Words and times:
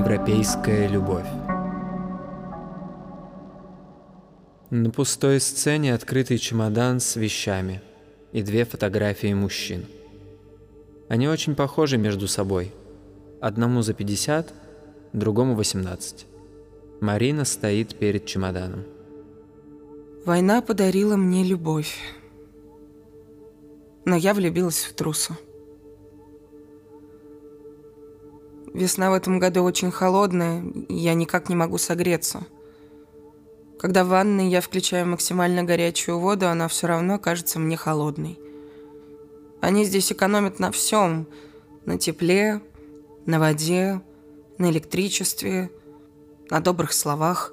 Европейская 0.00 0.88
любовь. 0.88 1.26
На 4.70 4.90
пустой 4.90 5.40
сцене 5.40 5.92
открытый 5.92 6.38
чемодан 6.38 7.00
с 7.00 7.16
вещами 7.16 7.82
и 8.32 8.40
две 8.40 8.64
фотографии 8.64 9.34
мужчин. 9.34 9.84
Они 11.10 11.28
очень 11.28 11.54
похожи 11.54 11.98
между 11.98 12.28
собой. 12.28 12.72
Одному 13.42 13.82
за 13.82 13.92
50, 13.92 14.54
другому 15.12 15.54
18. 15.54 16.26
Марина 17.02 17.44
стоит 17.44 17.94
перед 17.94 18.24
чемоданом. 18.24 18.84
Война 20.24 20.62
подарила 20.62 21.16
мне 21.16 21.44
любовь. 21.44 21.98
Но 24.06 24.16
я 24.16 24.32
влюбилась 24.32 24.82
в 24.82 24.94
труса. 24.94 25.36
Весна 28.80 29.10
в 29.10 29.12
этом 29.12 29.38
году 29.38 29.62
очень 29.62 29.90
холодная, 29.90 30.64
и 30.88 30.94
я 30.94 31.12
никак 31.12 31.50
не 31.50 31.54
могу 31.54 31.76
согреться. 31.76 32.46
Когда 33.78 34.04
в 34.04 34.08
ванной 34.08 34.48
я 34.48 34.62
включаю 34.62 35.06
максимально 35.06 35.64
горячую 35.64 36.18
воду, 36.18 36.48
она 36.48 36.66
все 36.66 36.86
равно 36.86 37.18
кажется 37.18 37.58
мне 37.58 37.76
холодной. 37.76 38.40
Они 39.60 39.84
здесь 39.84 40.10
экономят 40.10 40.60
на 40.60 40.72
всем. 40.72 41.26
На 41.84 41.98
тепле, 41.98 42.62
на 43.26 43.38
воде, 43.38 44.00
на 44.56 44.70
электричестве, 44.70 45.70
на 46.48 46.60
добрых 46.60 46.94
словах. 46.94 47.52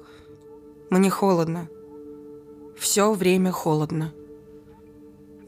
Мне 0.88 1.10
холодно. 1.10 1.68
Все 2.78 3.12
время 3.12 3.52
холодно. 3.52 4.14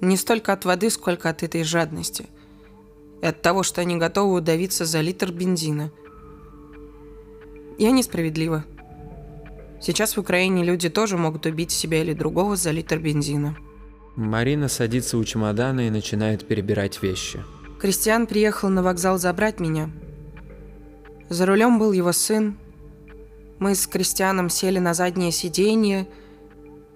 Не 0.03 0.19
столько 0.19 0.53
от 0.53 0.67
воды, 0.67 0.91
сколько 0.91 1.31
от 1.31 1.43
этой 1.43 1.65
жадности– 1.65 2.27
и 3.23 3.27
от 3.27 3.43
того, 3.43 3.63
что 3.63 3.81
они 3.81 3.97
готовы 3.97 4.35
удавиться 4.35 4.85
за 4.85 5.01
литр 5.01 5.33
бензина. 5.33 5.91
Я 7.79 7.91
несправедлива. 7.91 8.65
Сейчас 9.81 10.17
в 10.17 10.21
Украине 10.21 10.65
люди 10.65 10.89
тоже 10.89 11.17
могут 11.17 11.47
убить 11.47 11.71
себя 11.71 12.03
или 12.03 12.13
другого 12.13 12.57
за 12.57 12.71
литр 12.71 12.99
бензина. 12.99 13.57
Марина 14.17 14.69
садится 14.69 15.17
у 15.17 15.25
чемодана 15.25 15.87
и 15.87 15.91
начинает 15.91 16.47
перебирать 16.47 17.03
вещи. 17.03 17.43
Кристиан 17.79 18.27
приехал 18.27 18.69
на 18.69 18.83
вокзал 18.83 19.19
забрать 19.19 19.61
меня. 19.61 19.91
За 21.31 21.47
рулем 21.47 21.79
был 21.79 21.93
его 21.93 22.13
сын. 22.13 22.59
Мы 23.59 23.75
с 23.75 23.87
Кристианом 23.87 24.51
сели 24.51 24.79
на 24.79 24.93
заднее 24.93 25.33
сиденье. 25.33 26.07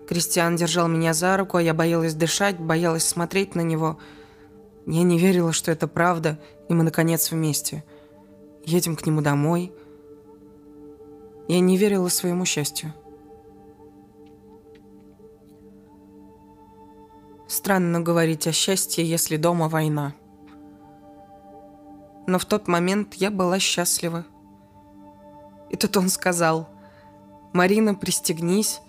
Кристиан 0.08 0.56
держал 0.56 0.88
меня 0.88 1.14
за 1.14 1.36
руку, 1.36 1.56
а 1.56 1.62
я 1.62 1.72
боялась 1.72 2.14
дышать, 2.14 2.58
боялась 2.58 3.06
смотреть 3.06 3.54
на 3.54 3.60
него– 3.60 3.98
я 4.86 5.02
не 5.02 5.18
верила, 5.18 5.52
что 5.52 5.70
это 5.70 5.88
правда, 5.88 6.38
и 6.68 6.74
мы, 6.74 6.82
наконец, 6.82 7.30
вместе. 7.30 7.84
Едем 8.64 8.96
к 8.96 9.06
нему 9.06 9.22
домой. 9.22 9.72
Я 11.48 11.60
не 11.60 11.76
верила 11.76 12.08
своему 12.08 12.44
счастью. 12.44 12.92
Странно 17.46 18.00
говорить 18.00 18.46
о 18.46 18.52
счастье, 18.52 19.08
если 19.08 19.36
дома 19.36 19.68
война. 19.68 20.14
Но 22.26 22.38
в 22.38 22.44
тот 22.44 22.68
момент 22.68 23.14
я 23.14 23.30
была 23.30 23.58
счастлива. 23.58 24.24
И 25.70 25.76
тут 25.76 25.96
он 25.96 26.08
сказал, 26.08 26.68
«Марина, 27.52 27.94
пристегнись». 27.94 28.80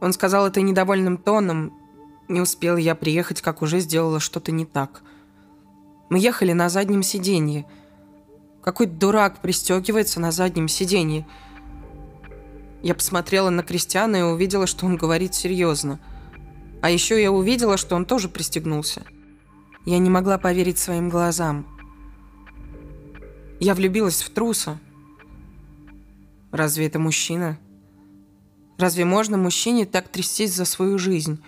Он 0.00 0.12
сказал 0.12 0.46
это 0.46 0.60
недовольным 0.60 1.16
тоном, 1.16 1.81
не 2.28 2.40
успела 2.40 2.76
я 2.76 2.94
приехать, 2.94 3.40
как 3.42 3.62
уже 3.62 3.80
сделала 3.80 4.20
что-то 4.20 4.52
не 4.52 4.64
так. 4.64 5.02
Мы 6.10 6.18
ехали 6.18 6.52
на 6.52 6.68
заднем 6.68 7.02
сиденье. 7.02 7.66
Какой 8.62 8.86
дурак 8.86 9.40
пристегивается 9.40 10.20
на 10.20 10.30
заднем 10.30 10.68
сиденье. 10.68 11.26
Я 12.82 12.94
посмотрела 12.94 13.50
на 13.50 13.62
Кристиана 13.62 14.16
и 14.16 14.22
увидела, 14.22 14.66
что 14.66 14.86
он 14.86 14.96
говорит 14.96 15.34
серьезно. 15.34 16.00
А 16.80 16.90
еще 16.90 17.20
я 17.20 17.30
увидела, 17.30 17.76
что 17.76 17.96
он 17.96 18.04
тоже 18.04 18.28
пристегнулся. 18.28 19.02
Я 19.84 19.98
не 19.98 20.10
могла 20.10 20.38
поверить 20.38 20.78
своим 20.78 21.08
глазам. 21.08 21.66
Я 23.58 23.74
влюбилась 23.74 24.22
в 24.22 24.30
труса. 24.30 24.78
Разве 26.50 26.86
это 26.86 26.98
мужчина? 26.98 27.58
Разве 28.78 29.04
можно 29.04 29.38
мужчине 29.38 29.86
так 29.86 30.08
трястись 30.08 30.54
за 30.54 30.64
свою 30.64 30.98
жизнь? 30.98 31.42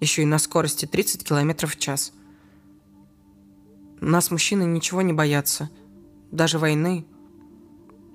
Еще 0.00 0.22
и 0.22 0.26
на 0.26 0.38
скорости 0.38 0.86
30 0.86 1.24
км 1.24 1.66
в 1.66 1.76
час. 1.76 2.12
У 4.00 4.06
нас 4.06 4.30
мужчины 4.30 4.64
ничего 4.64 5.02
не 5.02 5.12
боятся, 5.12 5.70
даже 6.30 6.58
войны. 6.58 7.06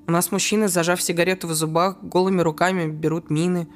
У 0.08 0.12
нас 0.12 0.31
мужчины, 0.31 0.68
зажав 0.68 1.02
сигарету 1.02 1.47
в 1.47 1.53
зубах, 1.53 2.03
голыми 2.03 2.41
руками 2.41 2.90
берут 2.90 3.30
мины. 3.30 3.68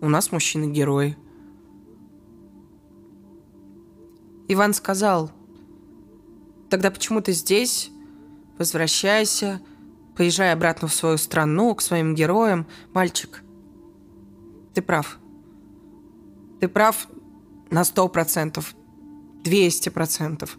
У 0.00 0.08
нас 0.08 0.32
мужчины 0.32 0.70
герои. 0.70 1.16
Иван 4.48 4.74
сказал, 4.74 5.30
тогда 6.70 6.90
почему 6.90 7.20
ты 7.20 7.32
здесь? 7.32 7.90
Возвращайся, 8.58 9.60
поезжай 10.16 10.52
обратно 10.52 10.88
в 10.88 10.94
свою 10.94 11.18
страну, 11.18 11.74
к 11.74 11.82
своим 11.82 12.14
героям. 12.14 12.66
Мальчик, 12.92 13.42
ты 14.74 14.82
прав. 14.82 15.18
Ты 16.60 16.68
прав, 16.68 17.08
на 17.70 17.84
сто 17.84 18.08
процентов, 18.08 18.74
двести 19.42 19.88
процентов. 19.88 20.58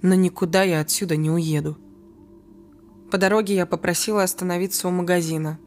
Но 0.00 0.14
никуда 0.14 0.62
я 0.62 0.80
отсюда 0.80 1.16
не 1.16 1.30
уеду. 1.30 1.78
По 3.10 3.18
дороге 3.18 3.54
я 3.54 3.66
попросила 3.66 4.22
остановиться 4.22 4.88
у 4.88 4.90
магазина. 4.90 5.58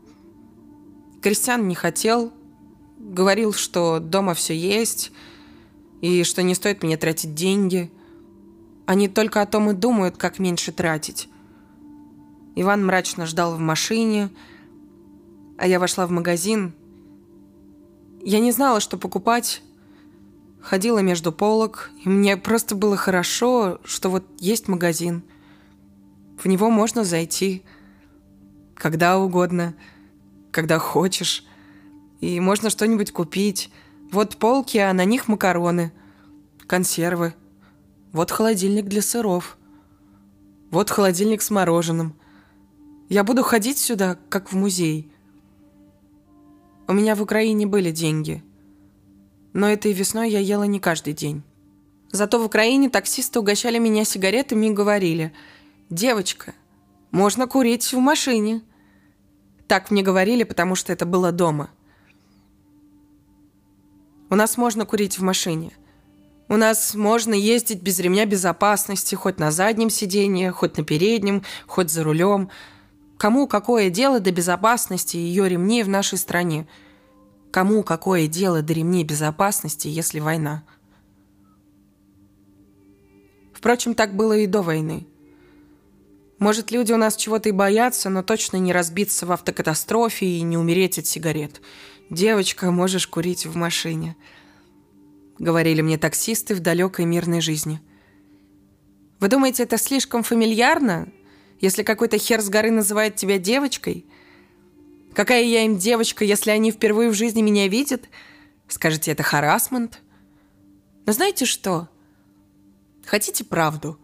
Кристиан 1.22 1.68
не 1.68 1.76
хотел, 1.76 2.34
говорил, 2.98 3.54
что 3.54 4.00
дома 4.00 4.34
все 4.34 4.58
есть, 4.58 5.12
и 6.02 6.24
что 6.24 6.44
не 6.44 6.56
стоит 6.56 6.84
мне 6.84 6.98
тратить 6.98 7.36
деньги. 7.36 7.92
Они 8.86 9.08
только 9.08 9.42
о 9.42 9.46
том 9.46 9.70
и 9.72 9.74
думают, 9.74 10.18
как 10.18 10.40
меньше 10.40 10.72
тратить. 10.72 11.30
Иван 12.56 12.86
мрачно 12.86 13.26
ждал 13.26 13.56
в 13.56 13.60
машине, 13.60 14.30
а 15.58 15.68
я 15.68 15.80
вошла 15.80 16.08
в 16.08 16.12
магазин. 16.12 16.74
Я 18.22 18.40
не 18.40 18.52
знала, 18.52 18.80
что 18.80 18.98
покупать, 18.98 19.62
ходила 20.66 20.98
между 21.00 21.32
полок, 21.32 21.92
и 22.04 22.10
мне 22.10 22.38
просто 22.38 22.74
было 22.74 22.98
хорошо, 22.98 23.80
что 23.84 24.10
вот 24.10 24.26
есть 24.40 24.68
магазин. 24.68 25.24
В 26.38 26.48
него 26.48 26.70
можно 26.72 27.04
зайти 27.04 27.64
когда 28.74 29.18
угодно, 29.18 29.74
когда 30.52 30.80
хочешь, 30.80 31.46
и 32.20 32.40
можно 32.40 32.70
что-нибудь 32.70 33.12
купить. 33.12 33.72
Вот 34.12 34.36
полки, 34.38 34.78
а 34.78 34.92
на 34.92 35.06
них 35.06 35.28
макароны, 35.30 35.94
консервы. 36.68 37.36
Вот 38.12 38.32
холодильник 38.32 38.86
для 38.86 39.02
сыров. 39.02 39.58
Вот 40.72 40.90
холодильник 40.90 41.42
с 41.42 41.52
мороженым. 41.52 42.16
Я 43.08 43.24
буду 43.24 43.44
ходить 43.44 43.78
сюда, 43.78 44.18
как 44.30 44.52
в 44.52 44.56
музей. 44.58 45.10
У 46.88 46.94
меня 46.94 47.16
в 47.16 47.22
Украине 47.22 47.66
были 47.66 47.92
деньги– 47.92 48.44
но 49.56 49.70
этой 49.70 49.94
весной 49.94 50.30
я 50.30 50.40
ела 50.40 50.64
не 50.66 50.82
каждый 50.82 51.14
день. 51.14 51.42
Зато 52.12 52.40
в 52.40 52.46
Украине 52.46 52.90
таксисты 52.90 53.40
угощали 53.40 53.78
меня 53.78 54.04
сигаретами 54.04 54.66
и 54.66 54.72
говорили, 54.72 55.32
«Девочка, 55.90 56.54
можно 57.12 57.48
курить 57.48 57.94
в 57.94 57.98
машине». 57.98 58.62
Так 59.68 59.92
мне 59.92 60.04
говорили, 60.04 60.44
потому 60.44 60.76
что 60.76 60.92
это 60.92 61.06
было 61.06 61.32
дома. 61.32 61.70
У 64.30 64.36
нас 64.36 64.58
можно 64.58 64.86
курить 64.86 65.18
в 65.18 65.24
машине. 65.24 65.72
У 66.50 66.58
нас 66.58 66.94
можно 66.94 67.34
ездить 67.34 67.82
без 67.82 67.98
ремня 68.00 68.26
безопасности, 68.26 69.16
хоть 69.16 69.40
на 69.40 69.52
заднем 69.52 69.90
сиденье, 69.90 70.52
хоть 70.52 70.78
на 70.78 70.84
переднем, 70.84 71.44
хоть 71.66 71.90
за 71.90 72.04
рулем. 72.04 72.50
Кому 73.18 73.48
какое 73.48 73.90
дело 73.90 74.20
до 74.20 74.32
безопасности 74.32 75.16
и 75.16 75.22
ее 75.22 75.48
ремней 75.48 75.84
в 75.84 75.88
нашей 75.88 76.18
стране– 76.18 76.68
Кому 77.56 77.84
какое 77.84 78.28
дело 78.28 78.62
до 78.62 78.74
ремней 78.74 79.06
безопасности, 79.06 79.88
если 79.88 80.20
война? 80.20 80.66
Впрочем, 83.54 83.96
так 83.96 84.14
было 84.14 84.34
и 84.38 84.46
до 84.46 84.62
войны. 84.62 85.08
Может, 86.38 86.72
люди 86.72 86.92
у 86.92 86.98
нас 86.98 87.16
чего-то 87.16 87.48
и 87.48 87.54
боятся, 87.54 88.10
но 88.10 88.24
точно 88.24 88.58
не 88.58 88.74
разбиться 88.74 89.26
в 89.26 89.32
автокатастрофе 89.32 90.26
и 90.26 90.42
не 90.42 90.58
умереть 90.58 91.00
от 91.00 91.06
сигарет. 91.06 91.62
«Девочка, 92.10 92.72
можешь 92.72 93.08
курить 93.08 93.46
в 93.46 93.56
машине»,— 93.56 94.18
говорили 95.40 95.80
мне 95.80 95.98
таксисты 95.98 96.56
в 96.56 96.60
далекой 96.60 97.06
мирной 97.06 97.40
жизни. 97.40 97.80
Вы 99.22 99.30
думаете, 99.30 99.64
это 99.64 99.78
слишком 99.78 100.24
фамильярно, 100.24 101.08
если 101.62 101.84
какой-то 101.84 102.18
хер 102.18 102.42
с 102.42 102.50
горы 102.50 102.72
называет 102.72 103.16
тебя 103.16 103.38
девочкой? 103.38 104.06
Какая 105.16 105.44
я 105.44 105.64
им 105.64 105.78
девочка, 105.78 106.26
если 106.26 106.52
они 106.52 106.72
впервые 106.72 107.10
в 107.10 107.14
жизни 107.14 107.42
меня 107.42 107.70
видят? 107.70 108.04
Скажете, 108.68 109.12
это 109.12 109.24
харасмент? 109.24 110.02
Но 111.06 111.14
знаете 111.14 111.46
что? 111.46 111.88
Хотите 113.06 113.46
правду? 113.46 113.98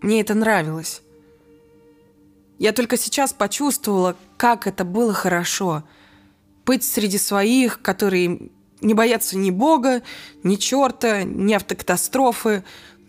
Мне 0.00 0.20
это 0.20 0.34
нравилось. 0.34 1.02
Я 2.60 2.72
только 2.72 2.96
сейчас 2.96 3.32
почувствовала, 3.32 4.16
как 4.36 4.68
это 4.68 4.84
было 4.84 5.12
хорошо. 5.12 5.82
Быть 6.64 6.84
среди 6.84 7.18
своих, 7.18 7.82
которые 7.82 8.50
не 8.80 8.94
боятся 8.94 9.36
ни 9.36 9.50
Бога, 9.50 10.02
ни 10.44 10.54
черта, 10.54 11.24
ни 11.24 11.52
автокатастрофы, 11.52 12.62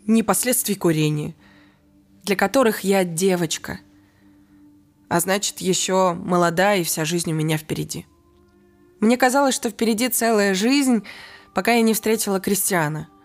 ни 0.07 0.23
последствий 0.23 0.75
курения. 0.75 1.35
Для 2.23 2.35
которых 2.35 2.79
я 2.79 3.03
девочка. 3.03 3.81
А 5.09 5.19
значит, 5.19 5.59
еще 5.59 6.13
молодая, 6.13 6.79
и 6.79 6.83
вся 6.83 7.05
жизнь 7.05 7.31
у 7.31 7.35
меня 7.35 7.57
впереди. 7.57 8.05
Мне 8.99 9.17
казалось, 9.17 9.55
что 9.55 9.69
впереди 9.69 10.09
целая 10.09 10.53
жизнь, 10.53 11.03
пока 11.53 11.73
я 11.73 11.81
не 11.81 11.93
встретила 11.93 12.39
Кристиана– 12.39 13.09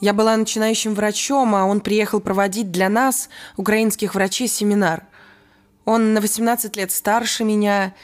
я 0.00 0.12
была 0.12 0.36
начинающим 0.36 0.94
врачом, 0.94 1.54
а 1.56 1.64
он 1.64 1.80
приехал 1.80 2.20
проводить 2.20 2.70
для 2.70 2.88
нас, 2.88 3.28
украинских 3.56 4.14
врачей, 4.14 4.46
семинар. 4.46 5.06
Он 5.84 6.14
на 6.14 6.20
18 6.20 6.76
лет 6.76 6.92
старше 6.92 7.42
меня. 7.42 7.94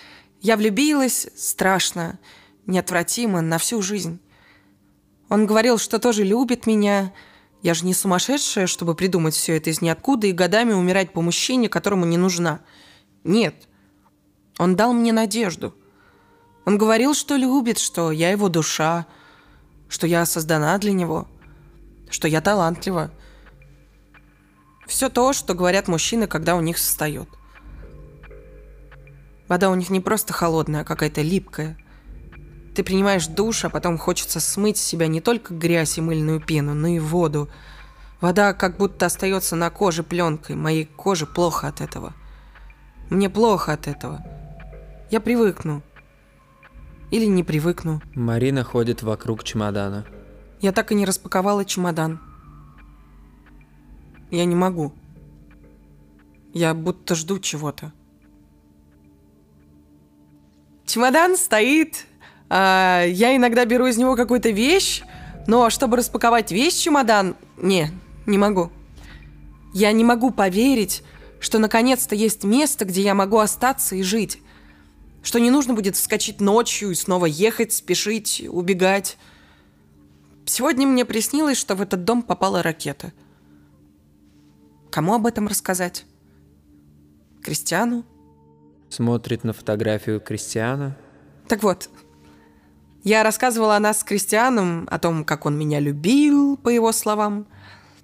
Я 0.40 0.56
влюбилась 0.56 1.28
страшно, 1.36 2.18
неотвратимо, 2.66 3.42
на 3.42 3.58
всю 3.58 3.80
жизнь. 3.80 4.18
Он 5.28 5.46
говорил, 5.46 5.78
что 5.78 6.00
тоже 6.00 6.24
любит 6.24 6.66
меня. 6.66 7.12
Я 7.64 7.74
же 7.74 7.84
не 7.84 7.94
сумасшедшая, 7.94 8.68
чтобы 8.68 8.94
придумать 8.94 9.34
все 9.34 9.56
это 9.56 9.70
из 9.70 9.80
ниоткуда 9.80 10.28
и 10.28 10.32
годами 10.32 10.72
умирать 10.72 11.12
по 11.12 11.20
мужчине, 11.20 11.68
которому 11.68 12.06
не 12.06 12.16
нужна. 12.16 12.60
Нет. 13.24 13.66
Он 14.58 14.76
дал 14.76 14.92
мне 14.92 15.12
надежду. 15.12 15.74
Он 16.64 16.78
говорил, 16.78 17.14
что 17.14 17.34
любит, 17.34 17.78
что 17.78 18.12
я 18.12 18.30
его 18.30 18.48
душа, 18.48 19.06
что 19.88 20.06
я 20.06 20.24
создана 20.24 20.78
для 20.78 20.92
него– 20.92 21.26
что 22.14 22.28
я 22.28 22.40
талантлива. 22.40 23.10
Все 24.86 25.08
то, 25.08 25.32
что 25.32 25.54
говорят 25.54 25.88
мужчины, 25.88 26.26
когда 26.26 26.56
у 26.56 26.60
них 26.60 26.76
встает. 26.76 27.28
Вода 29.48 29.68
у 29.70 29.74
них 29.74 29.90
не 29.90 30.00
просто 30.00 30.32
холодная, 30.32 30.82
а 30.82 30.84
какая-то 30.84 31.22
липкая. 31.22 31.76
Ты 32.74 32.82
принимаешь 32.82 33.28
душ, 33.28 33.64
а 33.64 33.70
потом 33.70 33.98
хочется 33.98 34.40
смыть 34.40 34.78
с 34.78 34.82
себя 34.82 35.06
не 35.06 35.20
только 35.20 35.54
грязь 35.54 35.96
и 35.96 36.00
мыльную 36.00 36.40
пену, 36.40 36.74
но 36.74 36.88
и 36.88 36.98
воду. 36.98 37.48
Вода 38.20 38.52
как 38.52 38.76
будто 38.78 39.06
остается 39.06 39.54
на 39.54 39.70
коже 39.70 40.02
пленкой. 40.02 40.56
Моей 40.56 40.84
коже 40.84 41.26
плохо 41.26 41.68
от 41.68 41.80
этого. 41.80 42.14
Мне 43.10 43.30
плохо 43.30 43.72
от 43.72 43.86
этого. 43.86 44.24
Я 45.10 45.20
привыкну. 45.20 45.82
Или 47.12 47.26
не 47.26 47.44
привыкну. 47.44 48.02
Марина 48.14 48.64
ходит 48.64 49.02
вокруг 49.02 49.44
чемодана. 49.44 50.04
Я 50.60 50.72
так 50.72 50.90
и 50.90 50.96
не 50.96 51.04
распаковала 51.04 51.64
чемодан. 51.64 52.18
Я 54.32 54.46
не 54.46 54.56
могу. 54.56 54.92
Я 56.52 56.74
будто 56.74 57.14
жду 57.14 57.38
чего-то. 57.38 57.92
Чемодан 60.86 61.36
стоит. 61.36 62.06
А, 62.56 63.02
я 63.04 63.34
иногда 63.34 63.64
беру 63.64 63.86
из 63.86 63.96
него 63.96 64.14
какую-то 64.14 64.50
вещь, 64.50 65.02
но 65.48 65.70
чтобы 65.70 65.96
распаковать 65.96 66.52
весь 66.52 66.76
чемодан, 66.76 67.34
не, 67.56 67.90
не 68.26 68.38
могу. 68.38 68.70
Я 69.72 69.90
не 69.90 70.04
могу 70.04 70.30
поверить, 70.30 71.02
что 71.40 71.58
наконец-то 71.58 72.14
есть 72.14 72.44
место, 72.44 72.84
где 72.84 73.02
я 73.02 73.12
могу 73.16 73.38
остаться 73.38 73.96
и 73.96 74.04
жить. 74.04 74.40
Что 75.24 75.40
не 75.40 75.50
нужно 75.50 75.74
будет 75.74 75.96
вскочить 75.96 76.40
ночью 76.40 76.92
и 76.92 76.94
снова 76.94 77.26
ехать, 77.26 77.72
спешить, 77.72 78.44
убегать. 78.48 79.18
Сегодня 80.46 80.86
мне 80.86 81.04
приснилось, 81.04 81.58
что 81.58 81.74
в 81.74 81.82
этот 81.82 82.04
дом 82.04 82.22
попала 82.22 82.62
ракета. 82.62 83.12
Кому 84.92 85.12
об 85.14 85.26
этом 85.26 85.48
рассказать? 85.48 86.04
Кристиану? 87.42 88.04
Смотрит 88.90 89.42
на 89.42 89.52
фотографию 89.52 90.20
Кристиана. 90.20 90.96
Так 91.48 91.64
вот, 91.64 91.90
я 93.04 93.22
рассказывала 93.22 93.76
о 93.76 93.80
нас 93.80 94.00
с 94.00 94.04
Кристианом, 94.04 94.88
о 94.90 94.98
том, 94.98 95.24
как 95.24 95.46
он 95.46 95.56
меня 95.56 95.78
любил, 95.78 96.56
по 96.56 96.70
его 96.70 96.90
словам. 96.90 97.46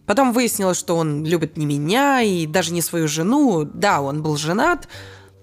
Потом 0.06 0.32
выяснилось, 0.32 0.79
что 0.79 0.97
он 0.97 1.25
любит 1.25 1.56
не 1.56 1.67
меня 1.67 2.20
и 2.20 2.47
даже 2.47 2.73
не 2.73 2.82
свою 2.82 3.08
жену. 3.08 3.64
Да, 3.64 4.00
он 4.00 4.23
был 4.23 4.37
женат, 4.37 4.88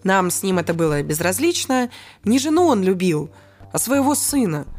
нам 0.03 0.29
с 0.29 0.43
ним 0.43 0.59
это 0.59 0.73
было 0.73 1.01
безразлично. 1.01 1.89
Не 2.23 2.39
жену 2.39 2.67
он 2.67 2.83
любил, 2.83 3.29
а 3.73 3.79
своего 3.79 4.15
сына– 4.15 4.65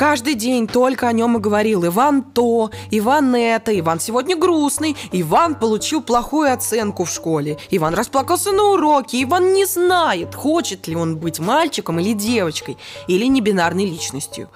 Каждый 0.00 0.32
день 0.32 0.66
только 0.66 1.08
о 1.08 1.12
нем 1.12 1.36
и 1.36 1.40
говорил. 1.40 1.84
Иван 1.84 2.22
то, 2.22 2.70
Иван 2.90 3.34
это, 3.34 3.78
Иван 3.78 4.00
сегодня 4.00 4.34
грустный, 4.34 4.96
Иван 5.12 5.56
получил 5.56 6.00
плохую 6.00 6.54
оценку 6.54 7.04
в 7.04 7.10
школе, 7.10 7.58
Иван 7.68 7.92
расплакался 7.92 8.50
на 8.50 8.62
уроке, 8.62 9.22
Иван 9.22 9.52
не 9.52 9.66
знает, 9.66 10.34
хочет 10.34 10.88
ли 10.88 10.96
он 10.96 11.18
быть 11.18 11.38
мальчиком 11.38 12.00
или 12.00 12.14
девочкой, 12.14 12.78
или 13.08 13.26
небинарной 13.26 13.84
личностью. 13.84 14.48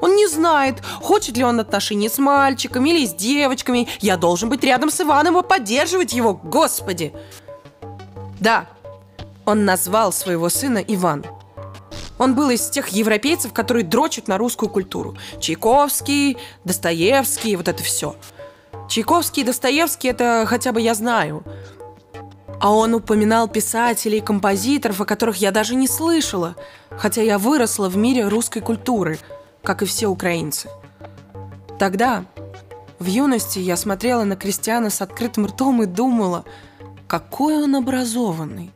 Он 0.00 0.16
не 0.16 0.26
знает, 0.26 0.82
хочет 1.00 1.36
ли 1.36 1.44
он 1.44 1.60
отношения 1.60 2.10
с 2.10 2.18
мальчиками 2.18 2.90
или 2.90 3.06
с 3.06 3.14
девочками. 3.14 3.86
Я 4.00 4.16
должен 4.16 4.48
быть 4.48 4.64
рядом 4.64 4.90
с 4.90 5.00
Иваном 5.00 5.38
и 5.38 5.46
поддерживать 5.46 6.12
его, 6.12 6.34
господи. 6.34 7.12
Да, 8.40 8.66
он 9.44 9.64
назвал 9.64 10.12
своего 10.12 10.48
сына 10.48 10.78
Иван– 10.78 11.24
он 12.18 12.34
был 12.34 12.50
из 12.50 12.68
тех 12.68 12.88
европейцев, 12.88 13.52
которые 13.52 13.84
дрочат 13.84 14.28
на 14.28 14.38
русскую 14.38 14.68
культуру. 14.68 15.16
Чайковский, 15.40 16.36
Достоевский, 16.64 17.56
вот 17.56 17.68
это 17.68 17.82
все. 17.82 18.16
Чайковский 18.88 19.42
и 19.42 19.46
Достоевский 19.46 20.08
это 20.08 20.44
хотя 20.46 20.72
бы 20.72 20.80
я 20.80 20.94
знаю. 20.94 21.44
А 22.60 22.72
он 22.72 22.94
упоминал 22.94 23.46
писателей 23.46 24.20
композиторов, 24.20 25.00
о 25.00 25.04
которых 25.04 25.36
я 25.36 25.52
даже 25.52 25.76
не 25.76 25.86
слышала, 25.86 26.56
хотя 26.90 27.22
я 27.22 27.38
выросла 27.38 27.88
в 27.88 27.96
мире 27.96 28.26
русской 28.26 28.60
культуры, 28.60 29.18
как 29.62 29.82
и 29.82 29.86
все 29.86 30.08
украинцы. 30.08 30.68
Тогда, 31.78 32.24
в 32.98 33.06
юности, 33.06 33.60
я 33.60 33.76
смотрела 33.76 34.24
на 34.24 34.34
Кристиана 34.34 34.90
с 34.90 35.00
открытым 35.00 35.46
ртом 35.46 35.82
и 35.84 35.86
думала, 35.86 36.44
какой 37.06 37.62
он 37.62 37.76
образованный. 37.76 38.72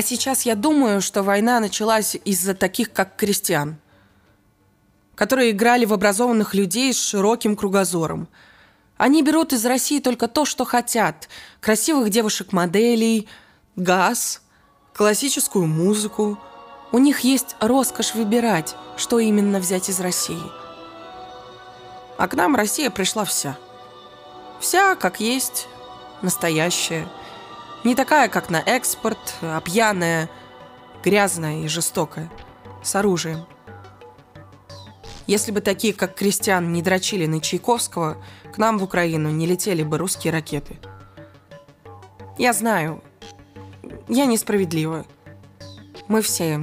А 0.00 0.02
сейчас 0.02 0.46
я 0.46 0.54
думаю, 0.54 1.02
что 1.02 1.22
война 1.22 1.60
началась 1.60 2.16
из-за 2.24 2.54
таких, 2.54 2.90
как 2.90 3.16
крестьян, 3.16 3.76
которые 5.14 5.50
играли 5.50 5.84
в 5.84 5.92
образованных 5.92 6.54
людей 6.54 6.94
с 6.94 6.98
широким 6.98 7.54
кругозором. 7.54 8.26
Они 8.96 9.22
берут 9.22 9.52
из 9.52 9.66
России 9.66 10.00
только 10.00 10.26
то, 10.26 10.46
что 10.46 10.64
хотят. 10.64 11.28
Красивых 11.60 12.08
девушек-моделей, 12.08 13.28
газ, 13.76 14.40
классическую 14.94 15.66
музыку. 15.66 16.38
У 16.92 16.98
них 16.98 17.20
есть 17.20 17.54
роскошь 17.60 18.14
выбирать, 18.14 18.76
что 18.96 19.18
именно 19.18 19.60
взять 19.60 19.90
из 19.90 20.00
России. 20.00 20.50
А 22.16 22.26
к 22.26 22.32
нам 22.32 22.56
Россия 22.56 22.88
пришла 22.88 23.26
вся. 23.26 23.58
Вся, 24.60 24.94
как 24.94 25.20
есть, 25.20 25.68
настоящая– 26.22 27.06
не 27.84 27.94
такая, 27.94 28.28
как 28.28 28.50
на 28.50 28.58
экспорт, 28.58 29.36
а 29.40 29.60
пьяная, 29.60 30.28
грязная 31.02 31.62
и 31.62 31.68
жестокая, 31.68 32.30
с 32.82 32.94
оружием. 32.94 33.46
Если 35.26 35.50
бы 35.52 35.60
такие, 35.60 35.94
как 35.94 36.14
Кристиан, 36.14 36.72
не 36.72 36.82
дрочили 36.82 37.26
на 37.26 37.40
Чайковского, 37.40 38.22
к 38.52 38.58
нам 38.58 38.78
в 38.78 38.84
Украину 38.84 39.30
не 39.30 39.46
летели 39.46 39.82
бы 39.82 39.96
русские 39.96 40.32
ракеты. 40.32 40.78
Я 42.36 42.52
знаю, 42.52 43.02
я 44.08 44.26
несправедлива. 44.26 45.06
Мы 46.08 46.20
все 46.22 46.60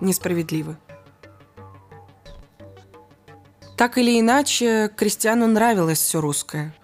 несправедливы. 0.00 0.76
Так 3.76 3.98
или 3.98 4.18
иначе, 4.18 4.90
Кристиану 4.96 5.46
нравилось 5.46 6.00
все 6.00 6.20
русское. 6.20 6.74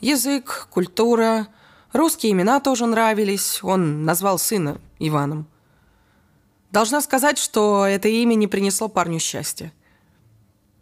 Язык, 0.00 0.68
культура– 0.70 1.48
Русские 1.92 2.32
имена 2.32 2.60
тоже 2.60 2.86
нравились, 2.86 3.60
он 3.62 4.04
назвал 4.04 4.38
сына 4.38 4.80
Иваном. 4.98 5.48
Должна 6.70 7.00
сказать, 7.00 7.36
что 7.36 7.84
это 7.84 8.08
имя 8.08 8.36
не 8.36 8.46
принесло 8.46 8.88
парню 8.88 9.18
счастья. 9.18 9.72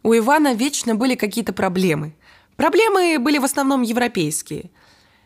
У 0.02 0.14
Ивана 0.14 0.52
вечно 0.52 0.94
были 0.94 1.14
какие-то 1.14 1.54
проблемы. 1.54 2.14
Проблемы 2.56 3.18
были 3.18 3.38
в 3.38 3.44
основном 3.44 3.82
европейские. 3.82 4.70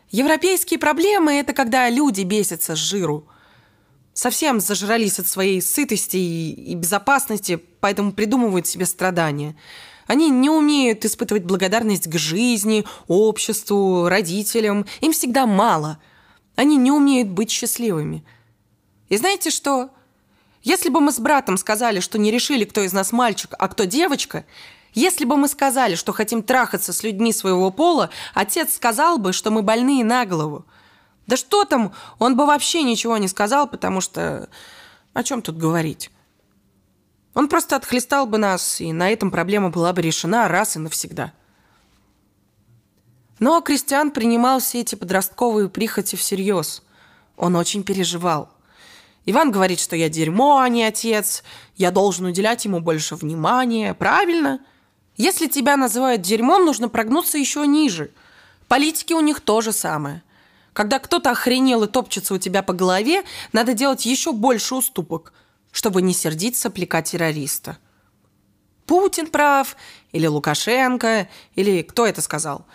Европейские 0.09 0.79
проблемы– 0.79 1.33
это 1.39 1.53
когда 1.53 1.89
люди 1.89 2.21
бесятся 2.21 2.75
с 2.75 2.79
жиру. 2.79 3.27
Совсем 4.13 4.61
зажрались 4.61 5.19
от 5.19 5.27
своей 5.27 5.61
сытости 5.61 6.17
и 6.17 6.75
безопасности, 6.75 7.61
поэтому 7.81 8.13
придумывают 8.13 8.67
себе 8.67 8.85
страдания– 8.85 9.55
они 10.07 10.29
не 10.29 10.49
умеют 10.49 11.05
испытывать 11.05 11.43
благодарность 11.43 12.09
к 12.09 12.17
жизни, 12.17 12.85
обществу, 13.07 14.07
родителям. 14.07 14.85
Им 15.01 15.11
всегда 15.13 15.45
мало. 15.45 15.99
Они 16.55 16.77
не 16.77 16.91
умеют 16.91 17.29
быть 17.29 17.51
счастливыми. 17.51 18.23
И 19.09 19.17
знаете 19.17 19.49
что? 19.49 19.89
Если 20.61 20.89
бы 20.89 21.01
мы 21.01 21.11
с 21.11 21.19
братом 21.19 21.57
сказали, 21.57 21.99
что 21.99 22.17
не 22.17 22.31
решили, 22.31 22.63
кто 22.63 22.81
из 22.81 22.93
нас 22.93 23.11
мальчик, 23.11 23.53
а 23.57 23.67
кто 23.67 23.85
девочка, 23.85 24.45
Если 24.93 25.25
бы 25.25 25.37
мы 25.37 25.47
сказали, 25.47 25.95
что 25.95 26.13
хотим 26.13 26.43
трахаться 26.43 26.93
с 26.93 27.03
людьми 27.03 27.33
своего 27.33 27.71
пола, 27.71 28.11
отец 28.33 28.75
сказал 28.75 29.17
бы, 29.17 29.33
что 29.33 29.49
мы 29.49 29.63
больные 29.63 30.03
на 30.03 30.25
голову. 30.25 30.65
Да 31.25 31.35
что 31.35 31.65
там, 31.65 31.93
он 32.19 32.35
бы 32.35 32.45
вообще 32.45 32.83
ничего 32.83 33.17
не 33.17 33.27
сказал, 33.27 33.67
потому 33.67 34.01
что... 34.01 34.49
О 35.13 35.23
чем 35.23 35.41
тут 35.41 35.57
говорить? 35.57 36.11
Он 37.33 37.49
просто 37.49 37.75
отхлестал 37.75 38.27
бы 38.27 38.37
нас, 38.37 38.79
и 38.79 38.93
на 38.93 39.09
этом 39.09 39.31
проблема 39.31 39.69
была 39.69 39.93
бы 39.93 40.01
решена 40.01 40.47
раз 40.47 40.75
и 40.75 40.79
навсегда. 40.79 41.33
Но 43.39 43.59
Кристиан 43.61 44.11
принимал 44.11 44.59
все 44.59 44.81
эти 44.81 44.95
подростковые 44.95 45.67
прихоти 45.67 46.15
всерьез. 46.15 46.83
Он 47.35 47.55
очень 47.55 47.83
переживал. 47.83 48.49
Иван 49.25 49.51
говорит, 49.51 49.79
что 49.79 49.95
я 49.95 50.09
дерьмо, 50.09 50.59
а 50.59 50.69
не 50.69 50.83
отец. 50.83 51.43
Я 51.75 51.91
должен 51.91 52.25
уделять 52.25 52.65
ему 52.65 52.79
больше 52.79 53.15
внимания. 53.15 53.93
Правильно? 53.93 54.59
Если 55.15 55.47
тебя 55.47 55.77
называют 55.77 56.21
дерьмом, 56.21 56.65
нужно 56.65 56.89
прогнуться 56.89 57.37
еще 57.37 57.65
ниже. 57.65 58.11
Политики 58.67 59.13
у 59.13 59.21
них 59.21 59.39
то 59.41 59.61
же 59.61 59.71
самое. 59.71 60.23
Когда 60.73 60.99
кто-то 60.99 61.31
охренел 61.31 61.83
и 61.83 61.87
топчется 61.87 62.33
у 62.33 62.37
тебя 62.37 62.63
по 62.63 62.73
голове, 62.73 63.23
надо 63.51 63.73
делать 63.73 64.05
еще 64.05 64.33
больше 64.33 64.75
уступок, 64.75 65.33
чтобы 65.73 66.01
не 66.01 66.13
сердить 66.13 66.55
сопляка-террориста. 66.55 67.77
Путин 68.85 69.27
прав, 69.27 69.75
или 70.13 70.27
Лукашенко, 70.27 71.27
или 71.55 71.81
кто 71.81 72.07
это 72.07 72.21
сказал. 72.21 72.65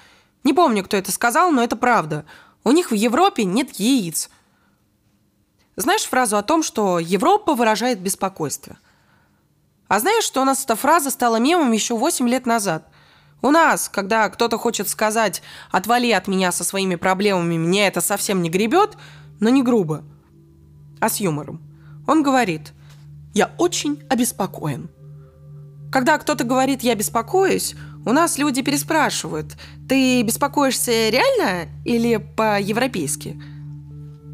Не 0.45 0.52
помню, 0.52 0.85
кто 0.85 0.99
это 0.99 1.11
сказал, 1.11 1.50
но 1.50 1.64
это 1.64 1.76
правда. 1.76 2.26
У 2.64 2.73
них 2.73 2.90
в 2.90 2.95
Европе 2.95 3.45
нет 3.45 3.73
яиц– 3.81 4.28
знаешь 5.78 6.07
фразу 6.07 6.37
о 6.37 6.43
том, 6.43 6.64
что 6.64 6.99
Европа 6.99 7.55
выражает 7.55 8.00
беспокойство? 8.00 8.78
А 9.87 10.00
знаешь, 10.00 10.25
что 10.25 10.43
у 10.43 10.45
нас 10.45 10.64
эта 10.64 10.75
фраза 10.75 11.09
стала 11.09 11.37
мемом 11.37 11.71
еще 11.71 11.97
8 11.97 12.28
лет 12.28 12.47
назад? 12.47 12.88
У 13.43 13.52
нас, 13.52 13.88
когда 13.88 14.28
кто-то 14.28 14.59
хочет 14.59 14.88
сказать 14.88 15.40
«отвали 15.71 16.11
от 16.11 16.26
меня 16.26 16.50
со 16.50 16.64
своими 16.64 16.97
проблемами, 16.97 17.59
мне 17.59 17.87
это 17.87 18.00
совсем 18.00 18.43
не 18.43 18.50
гребет», 18.50 18.97
но 19.38 19.50
не 19.50 19.62
грубо, 19.62 20.02
а 20.99 21.09
с 21.09 21.19
юмором. 21.21 21.62
Он 22.09 22.25
говорит 22.25 22.73
«я 23.38 23.52
очень 23.57 24.02
обеспокоен». 24.09 24.90
Когда 25.92 26.18
кто-то 26.18 26.42
говорит 26.42 26.83
«я 26.83 26.97
беспокоюсь», 26.97 27.76
у 28.04 28.11
нас 28.11 28.37
люди 28.37 28.62
переспрашивают 28.62 29.57
«ты 29.88 30.23
беспокоишься 30.23 31.09
реально 31.09 31.71
или 31.85 32.16
по-европейски?» 32.16 33.40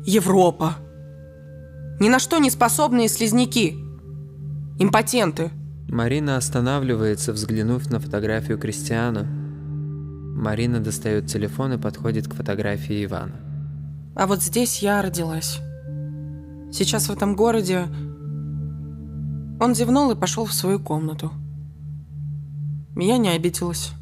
Европа. 0.06 0.76
Ни 2.00 2.08
на 2.08 2.18
что 2.18 2.38
не 2.38 2.49
способные 2.50 3.08
слизняки. 3.08 3.76
Импотенты. 4.78 5.50
Марина 5.87 6.38
останавливается, 6.38 7.34
взглянув 7.34 7.90
на 7.90 8.00
фотографию 8.00 8.56
Кристиана. 8.56 9.25
Марина 9.25 10.80
достает 10.80 11.26
телефон 11.26 11.75
и 11.75 11.78
подходит 11.78 12.26
к 12.26 12.34
фотографии 12.34 13.04
Ивана. 13.04 13.38
А 14.16 14.26
вот 14.26 14.42
здесь 14.42 14.78
я 14.78 15.02
родилась. 15.02 15.61
Сейчас 16.73 17.08
в 17.08 17.12
этом 17.12 17.37
городе... 17.37 17.87
Он 19.64 19.75
зевнул 19.75 20.11
и 20.11 20.14
пошел 20.14 20.44
в 20.44 20.52
свою 20.52 20.78
комнату. 20.78 21.33
Я 22.97 23.16
не 23.16 23.30
обиделась. 23.30 23.92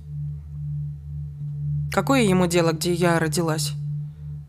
Какое 1.90 2.22
ему 2.22 2.46
дело, 2.46 2.72
где 2.72 2.92
я 2.92 3.18
родилась? 3.18 3.74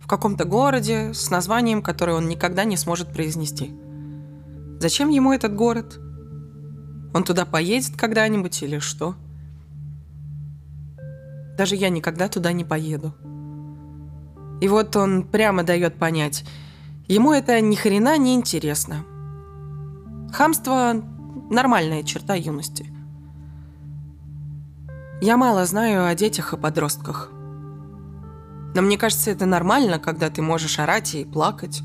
в 0.04 0.08
каком-то 0.08 0.44
городе 0.44 1.14
с 1.14 1.30
названием, 1.30 1.82
которое 1.82 2.18
он 2.18 2.28
никогда 2.28 2.66
не 2.66 2.76
сможет 2.76 3.14
произнести. 3.14 3.74
Зачем 4.80 5.10
ему 5.10 5.32
этот 5.32 5.56
город? 5.56 5.98
Он 7.14 7.24
туда 7.24 7.46
поедет 7.46 7.96
когда-нибудь 7.96 8.62
или 8.64 8.80
что? 8.80 9.16
Даже 11.58 11.78
я 11.78 11.88
никогда 11.88 12.28
туда 12.28 12.52
не 12.52 12.66
поеду. 12.66 13.14
И 14.60 14.68
вот 14.68 14.94
он 14.98 15.24
прямо 15.24 15.64
дает 15.64 15.96
понять, 15.96 16.44
ему 17.08 17.32
это 17.32 17.62
ни 17.62 17.76
хрена 17.76 18.18
не 18.18 18.36
интересно. 18.36 19.06
Хамство– 20.34 20.94
нормальная 21.50 22.04
черта 22.04 22.34
юности. 22.34 22.88
Я 25.22 25.38
мало 25.38 25.66
знаю 25.66 26.06
о 26.06 26.16
детях 26.16 26.54
и 26.54 26.58
подростках– 26.58 27.30
но 28.74 28.82
мне 28.82 28.98
кажется, 28.98 29.32
это 29.32 29.46
нормально, 29.46 30.00
когда 30.00 30.30
ты 30.30 30.42
можешь 30.42 30.80
орать 30.80 31.14
и 31.14 31.26
плакать. 31.26 31.84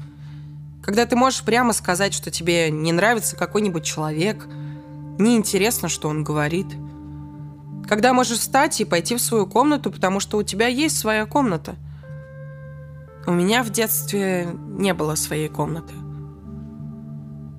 Когда 0.82 1.04
ты 1.04 1.16
можешь 1.16 1.42
прямо 1.42 1.72
сказать, 1.72 2.14
что 2.14 2.30
тебе 2.30 2.70
не 2.70 2.92
нравится 2.92 3.36
какой-нибудь 3.36 3.84
человек, 3.84 4.46
неинтересно, 5.18 5.88
что 5.88 6.08
он 6.08 6.24
говорит. 6.24 6.66
Когда 7.86 8.14
можешь 8.14 8.38
встать 8.38 8.80
и 8.80 8.86
пойти 8.86 9.16
в 9.16 9.20
свою 9.20 9.46
комнату, 9.46 9.90
потому 9.90 10.20
что 10.20 10.38
у 10.38 10.42
тебя 10.42 10.66
есть 10.66 10.98
своя 10.98 11.26
комната. 11.26 11.76
У 13.26 13.32
меня 13.32 13.62
в 13.62 13.70
детстве 13.70 14.48
не 14.54 14.94
было 14.94 15.14
своей 15.14 15.48
комнаты. 15.48 15.92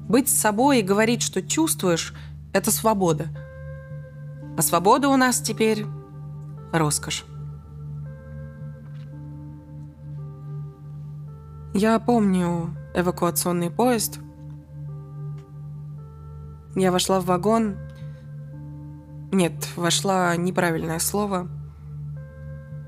Быть 0.09 0.27
с 0.27 0.37
собой 0.37 0.79
и 0.79 0.83
говорить, 0.83 1.21
что 1.21 1.43
чувствуешь, 1.43 2.15
это 2.51 2.71
свобода. 2.71 3.27
А 4.57 4.61
свобода 4.63 5.07
у 5.07 5.15
нас 5.15 5.39
теперь 5.39 5.85
роскошь. 6.73 7.25
Я 11.75 11.99
помню 11.99 12.75
эвакуационный 12.95 13.69
поезд. 13.69 14.19
Я 16.75 16.91
вошла 16.91 17.19
в 17.19 17.25
вагон. 17.25 17.77
Нет, 19.31 19.53
вошла 19.75 20.35
неправильное 20.35 20.97
слово. 20.97 21.47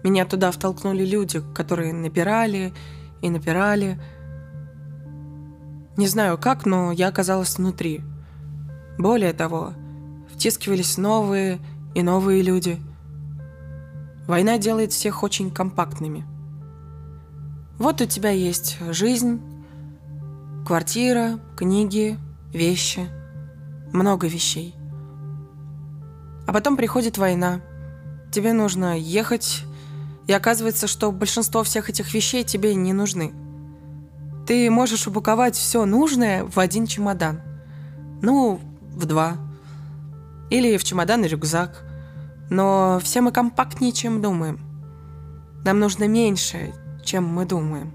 Меня 0.03 0.25
туда 0.25 0.49
втолкнули 0.49 1.05
люди, 1.05 1.39
которые 1.53 1.93
напирали 1.93 2.73
и 3.21 3.29
напирали. 3.29 3.99
Не 6.01 6.07
знаю 6.07 6.37
как, 6.37 6.65
но 6.65 6.91
я 6.91 7.07
оказалась 7.07 7.57
внутри. 7.57 8.01
Более 8.97 9.31
того, 9.31 9.73
втискивались 10.33 10.97
новые 10.97 11.59
и 11.95 12.01
новые 12.01 12.41
люди. 12.41 12.77
Война 14.27 14.57
делает 14.57 14.91
всех 14.91 15.23
очень 15.23 15.49
компактными– 15.49 16.25
вот 17.81 17.99
у 17.99 18.05
тебя 18.05 18.29
есть 18.29 18.77
жизнь, 18.91 19.41
квартира, 20.67 21.39
книги, 21.57 22.15
вещи, 22.53 23.09
много 23.91 24.27
вещей. 24.27 24.75
А 26.45 26.53
потом 26.53 26.77
приходит 26.77 27.17
война. 27.17 27.59
Тебе 28.31 28.53
нужно 28.53 28.99
ехать, 28.99 29.63
и 30.27 30.31
оказывается, 30.31 30.85
что 30.85 31.11
большинство 31.11 31.63
всех 31.63 31.89
этих 31.89 32.13
вещей 32.13 32.43
тебе 32.43 32.75
не 32.75 32.93
нужны. 32.93 33.33
Ты 34.51 34.69
можешь 34.69 35.07
упаковать 35.07 35.55
все 35.55 35.85
нужное 35.85 36.43
в 36.43 36.59
один 36.59 36.85
чемодан. 36.85 37.39
Ну, 38.21 38.59
в 38.91 39.05
два. 39.05 39.37
Или 40.49 40.75
в 40.75 40.83
чемодан 40.83 41.23
и 41.23 41.29
рюкзак. 41.29 41.85
Но 42.49 42.99
все 43.01 43.21
мы 43.21 43.31
компактнее, 43.31 43.93
чем 43.93 44.21
думаем. 44.21 44.59
Нам 45.63 45.79
нужно 45.79 46.05
меньше, 46.09 46.73
чем 47.05 47.25
мы 47.27 47.45
думаем. 47.45 47.93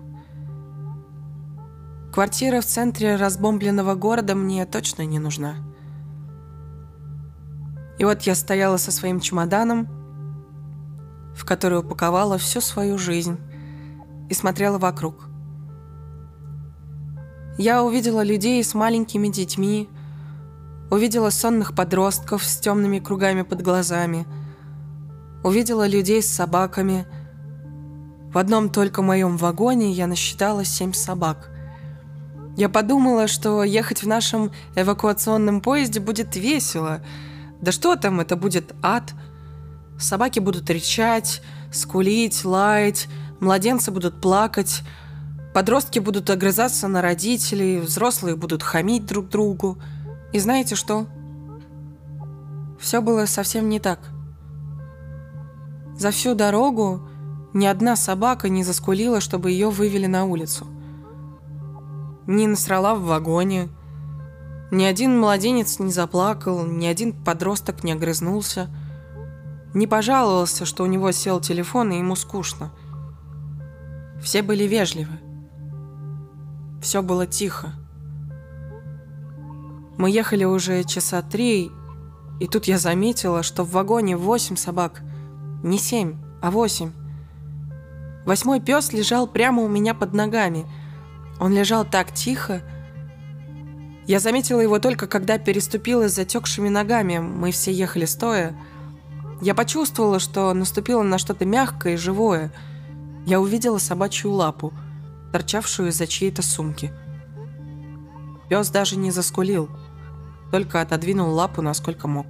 Квартира 2.11 2.63
в 2.63 2.65
центре 2.65 3.17
разбомбленного 3.17 3.95
города 3.95 4.35
мне 4.35 4.65
точно 4.65 5.03
не 5.03 5.19
нужна. 5.19 5.57
И 7.99 8.05
вот 8.07 8.23
я 8.23 8.35
стояла 8.35 8.79
со 8.79 8.93
своим 8.93 9.21
чемоданом, 9.21 9.89
в 11.37 11.45
который 11.45 11.81
упаковала 11.81 12.39
всю 12.39 12.63
свою 12.63 12.97
жизнь, 12.97 13.39
и 14.31 14.33
смотрела 14.33 14.79
вокруг. 14.79 15.36
Я 17.59 17.83
увидела 17.83 18.23
людей 18.23 18.63
с 18.63 18.75
маленькими 18.75 19.29
детьми, 19.29 19.89
увидела 20.91 21.31
сонных 21.31 21.75
подростков 21.75 22.45
с 22.45 22.59
темными 22.59 22.99
кругами 22.99 23.43
под 23.43 23.63
глазами, 23.63 24.27
увидела 25.43 25.87
людей 25.87 26.23
с 26.23 26.29
собаками– 26.29 27.07
в 28.37 28.39
одном 28.39 28.69
только 28.69 29.01
моем 29.01 29.39
вагоне 29.39 29.93
я 29.93 30.07
насчитала 30.07 30.63
семь 30.63 30.93
собак. 30.93 31.49
Я 32.55 32.69
подумала, 32.69 33.29
что 33.29 33.65
ехать 33.65 34.03
в 34.03 34.07
нашем 34.07 34.53
эвакуационном 34.75 35.63
поезде 35.63 36.01
будет 36.01 36.37
весело. 36.37 37.03
Да 37.63 37.73
что 37.73 37.97
там, 37.97 38.21
это 38.21 38.37
будет 38.37 38.75
ад. 38.83 39.15
Собаки 39.99 40.39
будут 40.39 40.69
рычать, 40.69 41.41
скулить, 41.73 42.45
лаять, 42.45 43.09
младенцы 43.41 43.91
будут 43.91 44.21
плакать, 44.21 44.83
подростки 45.57 46.01
будут 46.01 46.29
огрызаться 46.29 46.87
на 46.87 47.01
родителей, 47.01 47.81
взрослые 47.81 48.37
будут 48.37 48.63
хамить 48.63 49.07
друг 49.07 49.31
другу. 49.31 49.79
И 50.35 50.39
знаете 50.39 50.75
что? 50.75 51.07
Все 52.79 53.01
было 53.01 53.25
совсем 53.25 53.71
не 53.71 53.81
так. 53.81 54.01
За 55.99 56.11
всю 56.11 56.35
дорогу 56.35 57.09
ни 57.55 57.65
одна 57.65 57.97
собака 57.97 58.51
не 58.51 58.65
заскулила, 58.65 59.23
чтобы 59.23 59.51
ее 59.51 59.71
вывели 59.71 60.05
на 60.05 60.27
улицу. 60.27 60.67
Ни 62.27 62.45
насрала 62.45 62.95
в 62.95 63.05
вагоне. 63.05 63.71
Ни 64.71 64.85
один 64.85 65.19
младенец 65.19 65.79
не 65.79 65.91
заплакал, 65.91 66.67
ни 66.67 66.85
один 66.85 67.15
подросток 67.15 67.83
не 67.83 67.93
огрызнулся. 67.93 68.69
не 69.73 69.87
пожаловался, 69.87 70.67
что 70.67 70.83
у 70.83 70.87
него 70.87 71.13
сел 71.13 71.41
телефон 71.41 71.93
и 71.93 71.97
ему 71.97 72.15
скучно. 72.15 72.73
Все 74.21 74.43
были 74.43 74.65
вежливы. 74.65 75.26
Все 76.81 77.03
было 77.03 77.27
тихо. 77.27 77.73
Мы 79.99 80.11
ехали 80.11 80.45
уже 80.45 80.85
часа 80.85 81.23
три, 81.23 81.71
и 82.39 82.47
тут 82.47 82.67
я 82.67 82.79
заметила, 82.79 83.43
что 83.43 83.65
в 83.65 83.73
вагоне 83.73 84.17
восемь 84.17 84.57
собак. 84.57 85.03
Не 85.63 85.79
семь, 85.79 86.17
а 86.43 86.51
восемь. 86.51 86.93
Восьмой 88.27 88.61
пес 88.61 88.93
лежал 88.93 89.27
прямо 89.27 89.63
у 89.63 89.69
меня 89.69 89.95
под 89.95 90.13
ногами. 90.13 90.67
Он 91.41 91.55
лежал 91.55 91.85
так 91.85 92.13
тихо. 92.13 92.63
Я 94.07 94.21
заметила 94.21 94.61
его 94.61 94.79
только, 94.79 95.07
когда 95.07 95.39
переступила 95.39 96.09
с 96.09 96.15
затекшими 96.15 96.69
ногами. 96.69 97.19
Мы 97.19 97.51
все 97.51 97.73
ехали 97.73 98.05
стоя. 98.05 98.57
Я 99.41 99.55
почувствовала, 99.55 100.19
что 100.19 100.53
наступила 100.55 101.03
на 101.03 101.19
что-то 101.19 101.45
мягкое 101.45 101.95
и 101.95 101.99
живое. 101.99 102.53
Я 103.27 103.41
увидела 103.41 103.79
собачью 103.79 104.33
лапу, 104.33 104.73
торчавшую 105.33 105.91
из-за 105.91 106.07
чьей-то 106.07 106.43
сумки. 106.43 106.93
Пес 108.49 108.71
даже 108.71 108.97
не 108.97 109.11
заскулил, 109.11 109.69
только 110.51 110.81
отодвинул 110.81 111.33
лапу 111.35 111.63
насколько 111.63 112.09
мог. 112.09 112.27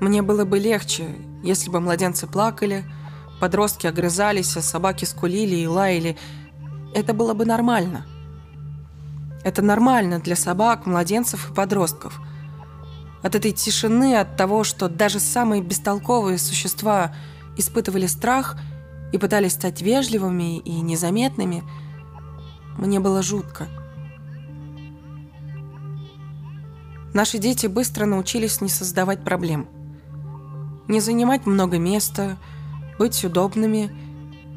Мне 0.00 0.22
было 0.22 0.44
бы 0.44 0.58
легче, 0.58 1.08
если 1.42 1.70
бы 1.70 1.80
младенцы 1.80 2.26
плакали, 2.26 2.84
подростки 3.40 3.86
огрызались, 3.86 4.56
а 4.56 4.62
собаки 4.62 5.04
скулили 5.04 5.56
и 5.56 5.66
лаяли. 5.66 6.16
Это 6.94 7.14
было 7.14 7.32
бы 7.32 7.46
нормально. 7.46 8.04
Это 9.44 9.62
нормально 9.62 10.20
для 10.20 10.36
собак, 10.36 10.86
младенцев 10.86 11.50
и 11.50 11.54
подростков. 11.54 12.20
От 13.22 13.34
этой 13.34 13.52
тишины, 13.52 14.16
от 14.16 14.36
того, 14.36 14.64
что 14.64 14.88
даже 14.88 15.20
самые 15.20 15.62
бестолковые 15.62 16.38
существа 16.38 17.14
испытывали 17.56 18.06
страх 18.06 18.56
и 19.14 19.18
пытались 19.18 19.52
стать 19.52 19.80
вежливыми 19.80 20.58
и 20.58 20.80
незаметными, 20.80 21.62
мне 22.76 22.98
было 22.98 23.22
жутко. 23.22 23.68
Наши 27.14 27.38
дети 27.38 27.68
быстро 27.68 28.06
научились 28.06 28.60
не 28.60 28.68
создавать 28.68 29.24
проблем– 29.24 29.68
не 30.86 31.00
занимать 31.00 31.46
много 31.46 31.78
места, 31.78 32.36
быть 32.98 33.24
удобными, 33.24 33.90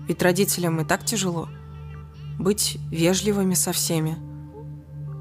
ведь 0.08 0.22
родителям 0.22 0.82
и 0.82 0.84
так 0.84 1.06
тяжело. 1.06 1.48
Быть 2.38 2.78
вежливыми 2.92 3.54
со 3.54 3.72
всеми. 3.72 4.18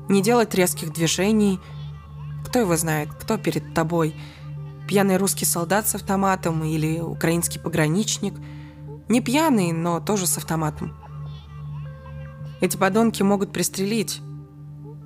Не 0.09 0.21
делать 0.21 0.55
резких 0.55 0.93
движений. 0.93 1.61
Кто 2.47 2.59
его 2.59 2.77
знает, 2.77 3.09
кто 3.15 3.39
перед 3.39 3.73
тобой. 3.73 4.15
Пьяный 4.89 5.17
русский 5.17 5.45
солдат 5.45 5.89
с 5.89 5.95
автоматом 5.95 6.65
или 6.65 7.01
украинский 7.01 7.61
пограничник. 7.61 8.35
Не 9.09 9.21
пьяный, 9.21 9.73
но 9.73 10.01
тоже 10.01 10.27
с 10.27 10.37
автоматом. 10.37 10.97
Эти 12.61 12.77
подонки 12.77 13.23
могут 13.23 13.53
пристрелить. 13.53 14.21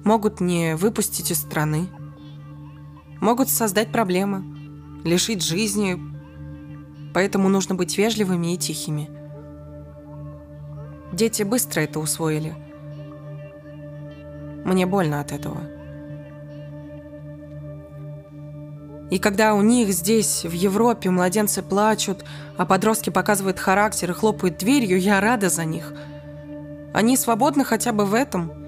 Могут 0.05 0.41
не 0.41 0.77
выпустить 0.77 1.31
из 1.31 1.39
страны. 1.39 1.89
Могут 3.21 3.49
создать 3.49 3.93
проблемы 3.93 4.43
лишить 5.05 5.43
жизни, 5.43 5.99
поэтому 7.15 7.49
нужно 7.49 7.75
быть 7.75 7.97
вежливыми 7.97 8.55
и 8.55 8.59
тихими. 8.59 9.11
Дети 11.13 11.43
быстро 11.43 11.81
это 11.81 11.99
усвоили. 11.99 12.55
Мне 14.65 14.87
больно 14.87 15.21
от 15.21 15.33
этого. 15.33 15.80
И 19.11 19.19
когда 19.19 19.55
у 19.55 19.63
них 19.63 19.93
здесь, 19.93 20.45
в 20.45 20.53
Европе, 20.53 21.11
младенцы 21.11 21.63
плачут, 21.63 22.25
а 22.57 22.65
подростки 22.65 23.11
показывают 23.11 23.59
характер 23.59 24.11
и 24.11 24.15
хлопают 24.15 24.59
дверью, 24.59 25.01
я 25.01 25.21
рада 25.21 25.49
за 25.51 25.65
них. 25.65 25.93
Они 26.95 27.17
свободны 27.17 27.65
хотя 27.65 27.93
бы 27.93 28.05
в 28.05 28.15
этом– 28.15 28.53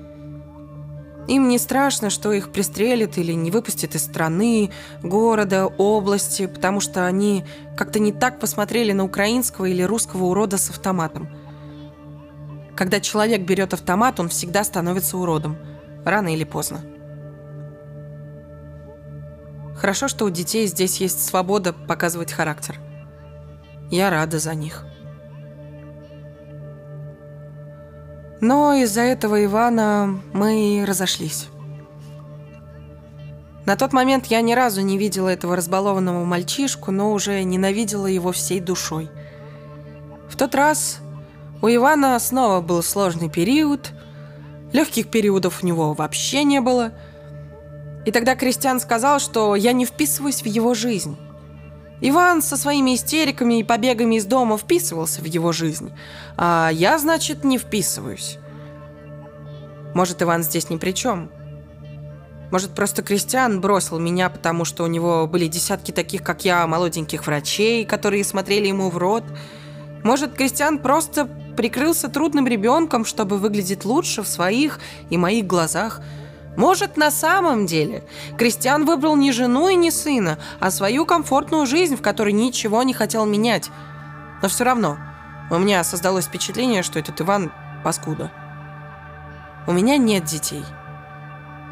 им 1.28 1.48
не 1.48 1.58
страшно, 1.58 2.10
что 2.10 2.32
их 2.32 2.50
пристрелят 2.50 3.16
или 3.16 3.32
не 3.32 3.50
выпустят 3.50 3.94
из 3.94 4.02
страны, 4.02 4.70
города, 5.02 5.66
области, 5.66 6.46
потому 6.46 6.80
что 6.80 7.06
они 7.06 7.44
как-то 7.76 8.00
не 8.00 8.12
так 8.12 8.40
посмотрели 8.40 8.92
на 8.92 9.04
украинского 9.04 9.66
или 9.66 9.82
русского 9.82 10.24
урода 10.24 10.58
с 10.58 10.70
автоматом. 10.70 11.28
Когда 12.74 13.00
человек 13.00 13.42
берет 13.42 13.72
автомат, 13.72 14.18
он 14.18 14.28
всегда 14.28 14.64
становится 14.64 15.16
уродом. 15.16 15.56
Рано 16.04 16.34
или 16.34 16.44
поздно. 16.44 16.80
Хорошо, 19.82 20.06
что 20.06 20.26
у 20.26 20.30
детей 20.30 20.68
здесь 20.68 21.00
есть 21.00 21.26
свобода 21.26 21.72
показывать 21.72 22.32
характер. 22.32 22.78
Я 23.90 24.10
рада 24.10 24.38
за 24.38 24.54
них. 24.54 24.86
Но 28.40 28.74
из-за 28.74 29.00
этого 29.00 29.44
Ивана 29.44 30.20
мы 30.32 30.84
разошлись. 30.86 31.48
На 33.66 33.74
тот 33.74 33.92
момент 33.92 34.26
я 34.26 34.40
ни 34.40 34.52
разу 34.52 34.82
не 34.82 34.96
видела 34.96 35.28
этого 35.30 35.56
разбалованного 35.56 36.24
мальчишку, 36.24 36.92
но 36.92 37.12
уже 37.12 37.42
ненавидела 37.42 38.06
его 38.06 38.30
всей 38.30 38.60
душой. 38.60 39.10
В 40.28 40.36
тот 40.36 40.54
раз 40.54 41.00
у 41.60 41.66
Ивана 41.66 42.16
снова 42.20 42.60
был 42.60 42.84
сложный 42.84 43.28
период, 43.28 43.90
легких 44.72 45.10
периодов 45.10 45.64
у 45.64 45.66
него 45.66 45.92
вообще 45.92 46.44
не 46.44 46.60
было. 46.60 46.92
И 48.04 48.10
тогда 48.10 48.34
Кристиан 48.34 48.80
сказал, 48.80 49.20
что 49.20 49.54
я 49.54 49.72
не 49.72 49.84
вписываюсь 49.84 50.42
в 50.42 50.46
его 50.46 50.74
жизнь. 50.74 51.16
Иван 52.00 52.42
со 52.42 52.56
своими 52.56 52.96
истериками 52.96 53.60
и 53.60 53.64
побегами 53.64 54.16
из 54.16 54.24
дома 54.24 54.58
вписывался 54.58 55.20
в 55.20 55.24
его 55.24 55.52
жизнь, 55.52 55.92
а 56.36 56.70
я, 56.72 56.98
значит, 56.98 57.44
не 57.44 57.58
вписываюсь. 57.58 58.38
Может, 59.94 60.20
Иван 60.20 60.42
здесь 60.42 60.68
ни 60.68 60.78
при 60.78 60.90
чем. 60.90 61.30
Может, 62.50 62.74
просто 62.74 63.02
Кристиан 63.02 63.60
бросил 63.60 64.00
меня, 64.00 64.30
потому 64.30 64.64
что 64.64 64.82
у 64.82 64.88
него 64.88 65.28
были 65.28 65.46
десятки 65.46 65.92
таких, 65.92 66.24
как 66.24 66.44
я, 66.44 66.66
молоденьких 66.66 67.24
врачей, 67.24 67.84
которые 67.84 68.24
смотрели 68.24 68.66
ему 68.66 68.90
в 68.90 68.98
рот. 68.98 69.24
Может, 70.02 70.34
Кристиан 70.34 70.78
просто 70.78 71.26
прикрылся 71.56 72.08
трудным 72.08 72.48
ребенком, 72.48 73.04
чтобы 73.04 73.38
выглядеть 73.38 73.84
лучше 73.84 74.22
в 74.22 74.28
своих 74.28 74.80
и 75.08 75.16
моих 75.16 75.46
глазах– 75.46 76.00
может, 76.56 76.96
на 76.96 77.10
самом 77.10 77.64
деле 77.66 78.04
Кристиан 78.36 78.84
выбрал 78.84 79.16
не 79.16 79.32
жену 79.32 79.68
и 79.68 79.74
не 79.74 79.90
сына, 79.90 80.38
а 80.60 80.70
свою 80.70 81.06
комфортную 81.06 81.66
жизнь, 81.66 81.96
в 81.96 82.02
которой 82.02 82.32
ничего 82.32 82.82
не 82.82 82.92
хотел 82.92 83.24
менять. 83.24 83.70
Но 84.42 84.48
все 84.48 84.64
равно 84.64 84.98
у 85.50 85.58
меня 85.58 85.82
создалось 85.82 86.26
впечатление, 86.26 86.82
что 86.82 86.98
этот 86.98 87.20
Иван– 87.20 87.52
паскуда. 87.84 88.30
У 89.66 89.72
меня 89.72 89.96
нет 89.96 90.24
детей. 90.24 90.64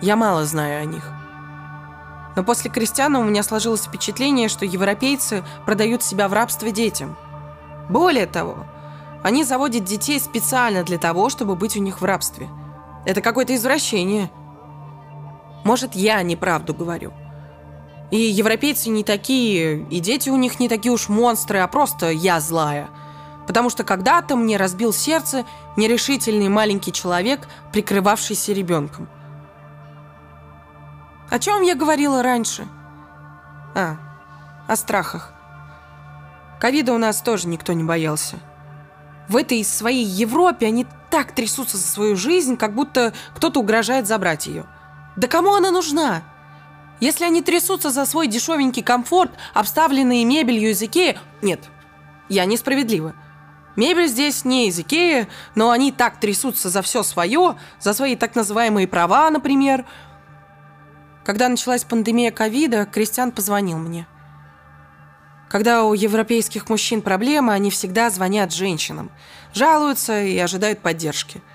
Я 0.01 0.17
мало 0.17 0.47
знаю 0.47 0.81
о 0.81 0.85
них. 0.87 1.05
Но 2.37 2.43
после 2.43 2.71
Кристиана 2.71 3.21
у 3.21 3.25
меня 3.25 3.43
сложилось 3.43 3.85
впечатление, 3.85 4.49
что 4.49 4.65
европейцы 4.65 5.45
продают 5.67 6.03
себя 6.03 6.29
в 6.29 6.33
рабство 6.33 6.71
детям. 6.71 7.19
Более 7.91 8.27
того, 8.27 8.65
они 9.23 9.45
заводят 9.45 9.85
детей 9.85 10.19
специально 10.21 10.85
для 10.85 10.97
того, 10.97 11.29
чтобы 11.29 11.55
быть 11.55 11.77
у 11.77 11.81
них 11.81 12.01
в 12.01 12.05
рабстве. 12.05 12.49
Это 13.05 13.21
какое-то 13.21 13.55
извращение– 13.55 14.31
может, 15.65 15.95
я 15.95 16.23
неправду 16.23 16.75
говорю. 16.75 17.13
И 18.11 18.17
европейцы 18.17 18.89
не 18.91 19.05
такие, 19.05 19.85
и 19.85 20.01
дети 20.01 20.31
у 20.31 20.37
них 20.37 20.59
не 20.59 20.69
такие 20.69 20.93
уж 20.93 21.09
монстры, 21.09 21.59
а 21.59 21.69
просто 21.69 22.11
я 22.11 22.41
злая. 22.41 22.89
Потому 23.47 23.71
что 23.71 23.85
когда-то 23.85 24.37
мне 24.37 24.57
разбил 24.57 24.93
сердце 24.93 25.45
нерешительный 25.77 26.49
маленький 26.49 26.93
человек, 26.93 27.49
прикрывавшийся 27.73 28.53
ребенком. 28.53 29.09
О 31.29 31.39
чем 31.39 31.63
я 31.63 31.77
говорила 31.77 32.23
раньше? 32.23 32.67
А, 33.77 33.97
о 34.67 34.75
страхах. 34.75 35.33
Ковида 36.61 36.93
у 36.93 36.99
нас 36.99 37.23
тоже 37.23 37.47
никто 37.47 37.73
не 37.73 37.85
боялся. 37.85 38.39
В 39.29 39.37
этой 39.37 39.65
своей 39.65 40.05
Европе 40.05 40.67
они 40.67 40.87
так 41.11 41.33
трясутся 41.33 41.77
за 41.77 41.87
свою 41.87 42.17
жизнь, 42.17 42.57
как 42.57 42.75
будто 42.75 43.13
кто-то 43.37 43.61
угрожает 43.61 44.09
забрать 44.09 44.49
ее– 44.49 44.67
да 45.21 45.29
кому 45.29 45.55
она 45.55 45.71
нужна? 45.71 46.23
Если 46.99 47.27
они 47.27 47.43
трясутся 47.43 47.91
за 47.91 48.07
свой 48.07 48.27
дешевенький 48.27 48.83
комфорт, 48.83 49.31
обставленные 49.53 50.25
мебелью 50.25 50.71
из 50.71 50.83
Икеи... 50.83 51.19
Нет, 51.43 51.61
я 52.31 52.47
несправедлива. 52.47 53.15
Мебель 53.77 54.09
здесь 54.09 54.47
не 54.47 54.69
из 54.69 54.79
Икеи, 54.79 55.29
но 55.55 55.73
они 55.73 55.93
так 55.93 56.21
трясутся 56.21 56.71
за 56.71 56.81
все 56.81 57.03
свое, 57.03 57.59
за 57.79 57.93
свои 57.93 58.17
так 58.17 58.35
называемые 58.35 58.89
права, 58.89 59.29
например. 59.29 59.85
Когда 61.23 61.51
началась 61.51 61.85
пандемия 61.85 62.31
ковида, 62.31 62.87
Кристиан 62.87 63.31
позвонил 63.31 63.77
мне. 63.77 64.07
Когда 65.51 65.85
у 65.85 65.93
европейских 65.93 66.71
мужчин 66.71 67.03
проблемы, 67.03 67.53
они 67.53 67.71
всегда 67.71 68.09
звонят 68.09 68.55
женщинам, 68.55 69.11
жалуются 69.53 70.23
и 70.23 70.39
ожидают 70.39 70.79
поддержки– 70.81 71.43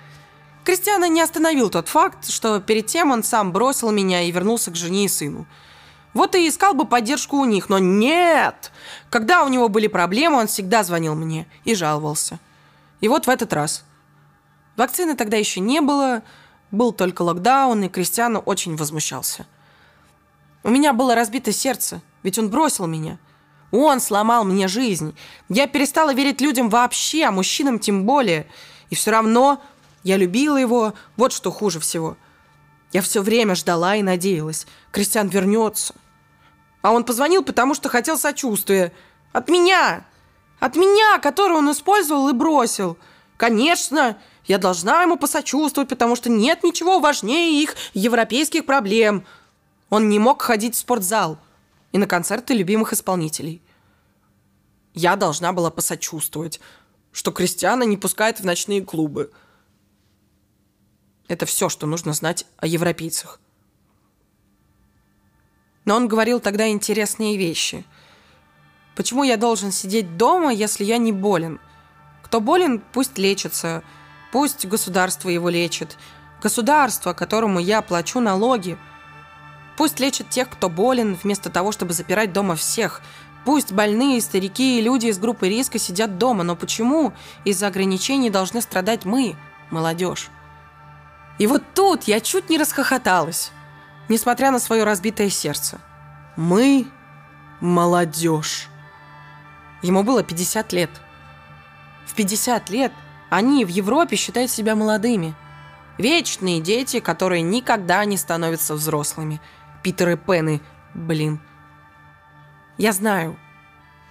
Кристиана 0.66 1.08
не 1.08 1.20
остановил 1.20 1.70
тот 1.70 1.86
факт, 1.86 2.28
что 2.28 2.58
перед 2.58 2.88
тем 2.88 3.12
он 3.12 3.22
сам 3.22 3.52
бросил 3.52 3.92
меня 3.92 4.22
и 4.22 4.32
вернулся 4.32 4.72
к 4.72 4.74
жене 4.74 5.04
и 5.04 5.08
сыну. 5.08 5.46
Вот 6.12 6.34
и 6.34 6.48
искал 6.48 6.74
бы 6.74 6.86
поддержку 6.86 7.36
у 7.36 7.44
них, 7.44 7.68
но 7.68 7.78
нет! 7.78 8.72
Когда 9.08 9.44
у 9.44 9.48
него 9.48 9.68
были 9.68 9.86
проблемы, 9.86 10.38
он 10.38 10.48
всегда 10.48 10.82
звонил 10.82 11.14
мне 11.14 11.46
и 11.64 11.76
жаловался. 11.76 12.40
И 13.00 13.06
вот 13.06 13.28
в 13.28 13.30
этот 13.30 13.52
раз. 13.52 13.84
Вакцины 14.76 15.14
тогда 15.14 15.36
еще 15.36 15.60
не 15.60 15.80
было, 15.80 16.24
был 16.72 16.90
только 16.90 17.22
локдаун, 17.22 17.84
и 17.84 17.88
Кристиану 17.88 18.40
очень 18.40 18.74
возмущался. 18.74 19.46
У 20.64 20.68
меня 20.68 20.92
было 20.92 21.14
разбито 21.14 21.52
сердце, 21.52 22.02
ведь 22.24 22.40
он 22.40 22.50
бросил 22.50 22.88
меня. 22.88 23.20
Он 23.70 24.00
сломал 24.00 24.42
мне 24.42 24.66
жизнь. 24.66 25.16
Я 25.48 25.68
перестала 25.68 26.12
верить 26.12 26.40
людям 26.40 26.70
вообще, 26.70 27.22
а 27.22 27.30
мужчинам 27.30 27.78
тем 27.78 28.04
более. 28.04 28.48
И 28.90 28.96
все 28.96 29.12
равно 29.12 29.62
я 30.06 30.16
любила 30.16 30.56
его, 30.56 30.94
вот 31.16 31.32
что 31.32 31.50
хуже 31.50 31.80
всего. 31.80 32.16
Я 32.92 33.02
все 33.02 33.22
время 33.22 33.56
ждала 33.56 33.96
и 33.96 34.02
надеялась. 34.02 34.64
Кристиан 34.92 35.26
вернется. 35.26 35.96
А 36.80 36.92
он 36.92 37.02
позвонил, 37.02 37.42
потому 37.42 37.74
что 37.74 37.88
хотел 37.88 38.16
сочувствия. 38.16 38.92
От 39.32 39.48
меня! 39.48 40.06
От 40.60 40.76
меня, 40.76 41.18
которую 41.18 41.58
он 41.58 41.72
использовал 41.72 42.28
и 42.28 42.34
бросил. 42.34 42.96
Конечно, 43.36 44.16
я 44.44 44.58
должна 44.58 45.02
ему 45.02 45.18
посочувствовать, 45.18 45.88
потому 45.88 46.14
что 46.14 46.30
нет 46.30 46.62
ничего 46.62 47.00
важнее 47.00 47.60
их 47.60 47.74
европейских 47.92 48.64
проблем. 48.64 49.26
Он 49.90 50.08
не 50.08 50.20
мог 50.20 50.40
ходить 50.40 50.76
в 50.76 50.78
спортзал 50.78 51.36
и 51.90 51.98
на 51.98 52.06
концерты 52.06 52.54
любимых 52.54 52.92
исполнителей. 52.92 53.60
Я 54.94 55.16
должна 55.16 55.52
была 55.52 55.72
посочувствовать, 55.72 56.60
что 57.10 57.32
Кристиана 57.32 57.82
не 57.82 57.96
пускает 57.96 58.38
в 58.38 58.44
ночные 58.44 58.82
клубы. 58.82 59.32
Это 61.28 61.46
все, 61.46 61.68
что 61.68 61.86
нужно 61.86 62.12
знать 62.12 62.46
о 62.58 62.66
европейцах. 62.66 63.40
Но 65.84 65.96
он 65.96 66.08
говорил 66.08 66.40
тогда 66.40 66.68
интересные 66.68 67.36
вещи. 67.36 67.84
Почему 68.94 69.24
я 69.24 69.36
должен 69.36 69.72
сидеть 69.72 70.16
дома, 70.16 70.52
если 70.52 70.84
я 70.84 70.98
не 70.98 71.12
болен? 71.12 71.60
Кто 72.22 72.40
болен, 72.40 72.82
пусть 72.92 73.18
лечится– 73.18 73.82
Пусть 74.36 74.66
государство 74.66 75.30
его 75.30 75.48
лечит. 75.48 75.96
Государство, 76.42 77.14
которому 77.14 77.58
я 77.58 77.80
плачу 77.80 78.20
налоги. 78.20 78.76
Пусть 79.78 80.00
лечит 80.00 80.28
тех, 80.28 80.50
кто 80.50 80.68
болен, 80.68 81.14
вместо 81.14 81.50
того, 81.50 81.72
чтобы 81.72 81.94
запирать 81.94 82.34
дома 82.34 82.54
всех. 82.56 83.00
Пусть 83.46 83.72
больные, 83.72 84.20
старики 84.20 84.78
и 84.78 84.82
люди 84.82 85.06
из 85.06 85.18
группы 85.18 85.48
риска 85.48 85.78
сидят 85.78 86.18
дома, 86.18 86.42
но 86.42 86.54
почему 86.54 87.14
из-за 87.44 87.68
ограничений 87.68 88.28
должны 88.28 88.60
страдать 88.60 89.06
мы, 89.06 89.36
молодежь? 89.70 90.28
И 91.38 91.46
вот 91.46 91.62
тут 91.74 92.04
я 92.04 92.20
чуть 92.20 92.48
не 92.50 92.58
расхохоталась, 92.58 93.52
несмотря 94.08 94.50
на 94.50 94.58
свое 94.58 94.84
разбитое 94.84 95.30
сердце. 95.30 95.80
Мы– 96.36 96.86
молодежь. 97.60 98.68
Ему 99.82 100.02
было 100.02 100.22
50 100.22 100.72
лет. 100.72 100.90
В 102.06 102.14
50 102.14 102.70
лет– 102.70 102.92
они 103.28 103.64
в 103.64 103.68
Европе 103.68 104.16
считают 104.16 104.50
себя 104.50 104.76
молодыми. 104.76 105.34
Вечные 105.98 106.60
дети, 106.60 107.00
которые 107.00 107.42
никогда 107.42 108.04
не 108.04 108.16
становятся 108.16 108.74
взрослыми. 108.74 109.40
Питер 109.82 110.10
и 110.10 110.16
Пены, 110.16 110.60
блин. 110.94 111.40
Я 112.78 112.92
знаю, 112.92 113.38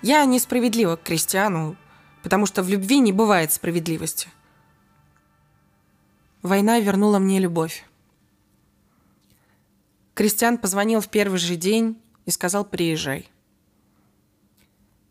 я 0.02 0.26
несправедлива 0.26 0.96
к 0.96 1.04
Кристиану, 1.04 1.76
потому 2.24 2.46
что 2.46 2.64
в 2.64 2.70
любви 2.70 3.00
не 3.00 3.12
бывает 3.12 3.54
справедливости. 3.54 4.30
Война 6.46 6.80
вернула 6.80 7.18
мне 7.18 7.40
любовь. 7.40 7.84
Кристиан 10.14 10.60
позвонил 10.60 11.02
в 11.02 11.08
первый 11.08 11.40
же 11.40 11.56
день 11.56 12.00
и 12.28 12.30
сказал 12.30 12.64
«приезжай». 12.64 13.28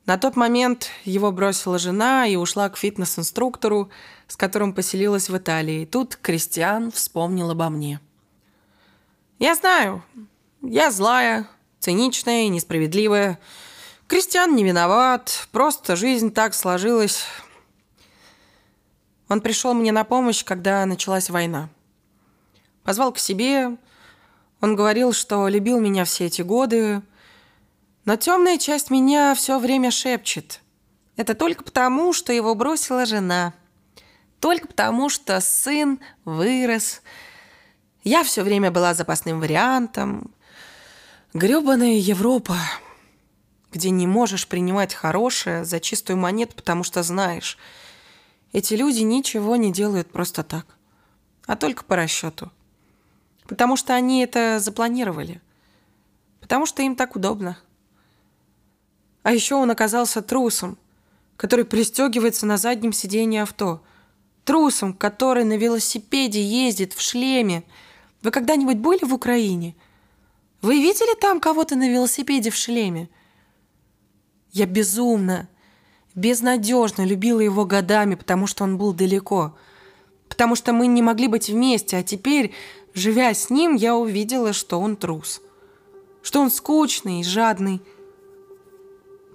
На 0.06 0.16
тот 0.16 0.36
момент 0.36 0.90
его 1.02 1.32
бросила 1.32 1.80
жена 1.80 2.28
и 2.28 2.36
ушла 2.36 2.68
к 2.68 2.76
фитнес-инструктору, 2.76 3.90
с 4.28 4.36
которым 4.36 4.72
поселилась 4.72 5.28
в 5.28 5.36
Италии. 5.36 5.86
Тут 5.86 6.14
Кристиан 6.14 6.92
вспомнил 6.92 7.50
обо 7.50 7.68
мне. 7.68 7.98
«Я 9.40 9.56
знаю, 9.56 10.04
я 10.62 10.92
злая, 10.92 11.48
циничная 11.80 12.42
и 12.42 12.48
несправедливая. 12.48 13.40
Кристиан 14.06 14.54
не 14.54 14.62
виноват, 14.62 15.48
просто 15.50 15.96
жизнь 15.96 16.30
так 16.32 16.54
сложилась. 16.54 17.24
Он 19.28 19.40
пришел 19.40 19.74
мне 19.74 19.92
на 19.92 20.04
помощь, 20.04 20.44
когда 20.44 20.84
началась 20.86 21.30
война. 21.30 21.68
Позвал 22.82 23.12
к 23.12 23.18
себе. 23.18 23.76
Он 24.60 24.76
говорил, 24.76 25.12
что 25.12 25.48
любил 25.48 25.80
меня 25.80 26.04
все 26.04 26.26
эти 26.26 26.42
годы, 26.42 27.02
но 28.04 28.16
темная 28.16 28.58
часть 28.58 28.90
меня 28.90 29.34
все 29.34 29.58
время 29.58 29.90
шепчет. 29.90 30.60
Это 31.16 31.34
только 31.34 31.64
потому, 31.64 32.12
что 32.12 32.32
его 32.32 32.54
бросила 32.54 33.06
жена. 33.06 33.54
Только 34.40 34.68
потому, 34.68 35.08
что 35.08 35.40
сын 35.40 36.00
вырос. 36.24 37.02
Я 38.02 38.24
все 38.24 38.42
время 38.42 38.70
была 38.70 38.92
запасным 38.92 39.40
вариантом. 39.40 40.30
Гребаная 41.32 41.94
Европа, 41.94 42.56
где 43.72 43.90
не 43.90 44.06
можешь 44.06 44.46
принимать 44.46 44.92
хорошее 44.92 45.64
за 45.64 45.80
чистую 45.80 46.18
монету, 46.18 46.54
потому 46.56 46.84
что 46.84 47.02
знаешь, 47.02 47.58
эти 48.54 48.74
люди 48.74 49.00
ничего 49.00 49.56
не 49.56 49.72
делают 49.72 50.12
просто 50.12 50.44
так, 50.44 50.64
а 51.44 51.56
только 51.56 51.82
по 51.82 51.96
расчету. 51.96 52.52
Потому 53.48 53.76
что 53.76 53.94
они 53.94 54.22
это 54.22 54.60
запланировали. 54.60 55.42
Потому 56.40 56.64
что 56.64 56.80
им 56.82 56.94
так 56.94 57.16
удобно. 57.16 57.58
А 59.24 59.32
еще 59.32 59.56
он 59.56 59.72
оказался 59.72 60.22
трусом, 60.22 60.78
который 61.36 61.64
пристегивается 61.64 62.46
на 62.46 62.56
заднем 62.56 62.92
сиденье 62.92 63.42
авто. 63.42 63.82
Трусом, 64.44 64.94
который 64.94 65.42
на 65.42 65.56
велосипеде 65.56 66.40
ездит 66.40 66.92
в 66.92 67.00
шлеме. 67.00 67.64
Вы 68.22 68.30
когда-нибудь 68.30 68.76
были 68.76 69.04
в 69.04 69.12
Украине? 69.12 69.74
Вы 70.62 70.80
видели 70.80 71.18
там 71.18 71.40
кого-то 71.40 71.74
на 71.74 71.88
велосипеде 71.88 72.50
в 72.50 72.54
шлеме? 72.54 73.10
Я 74.52 74.66
безумно, 74.66 75.48
безнадежно 76.14 77.04
любила 77.04 77.40
его 77.40 77.64
годами, 77.64 78.14
потому 78.14 78.46
что 78.46 78.64
он 78.64 78.78
был 78.78 78.92
далеко. 78.92 79.56
Потому 80.28 80.54
что 80.54 80.72
мы 80.72 80.86
не 80.86 81.02
могли 81.02 81.28
быть 81.28 81.48
вместе, 81.48 81.96
а 81.96 82.02
теперь, 82.02 82.52
живя 82.94 83.34
с 83.34 83.50
ним, 83.50 83.74
я 83.74 83.96
увидела, 83.96 84.52
что 84.52 84.80
он 84.80 84.96
трус. 84.96 85.40
Что 86.22 86.40
он 86.40 86.50
скучный 86.50 87.20
и 87.20 87.24
жадный, 87.24 87.82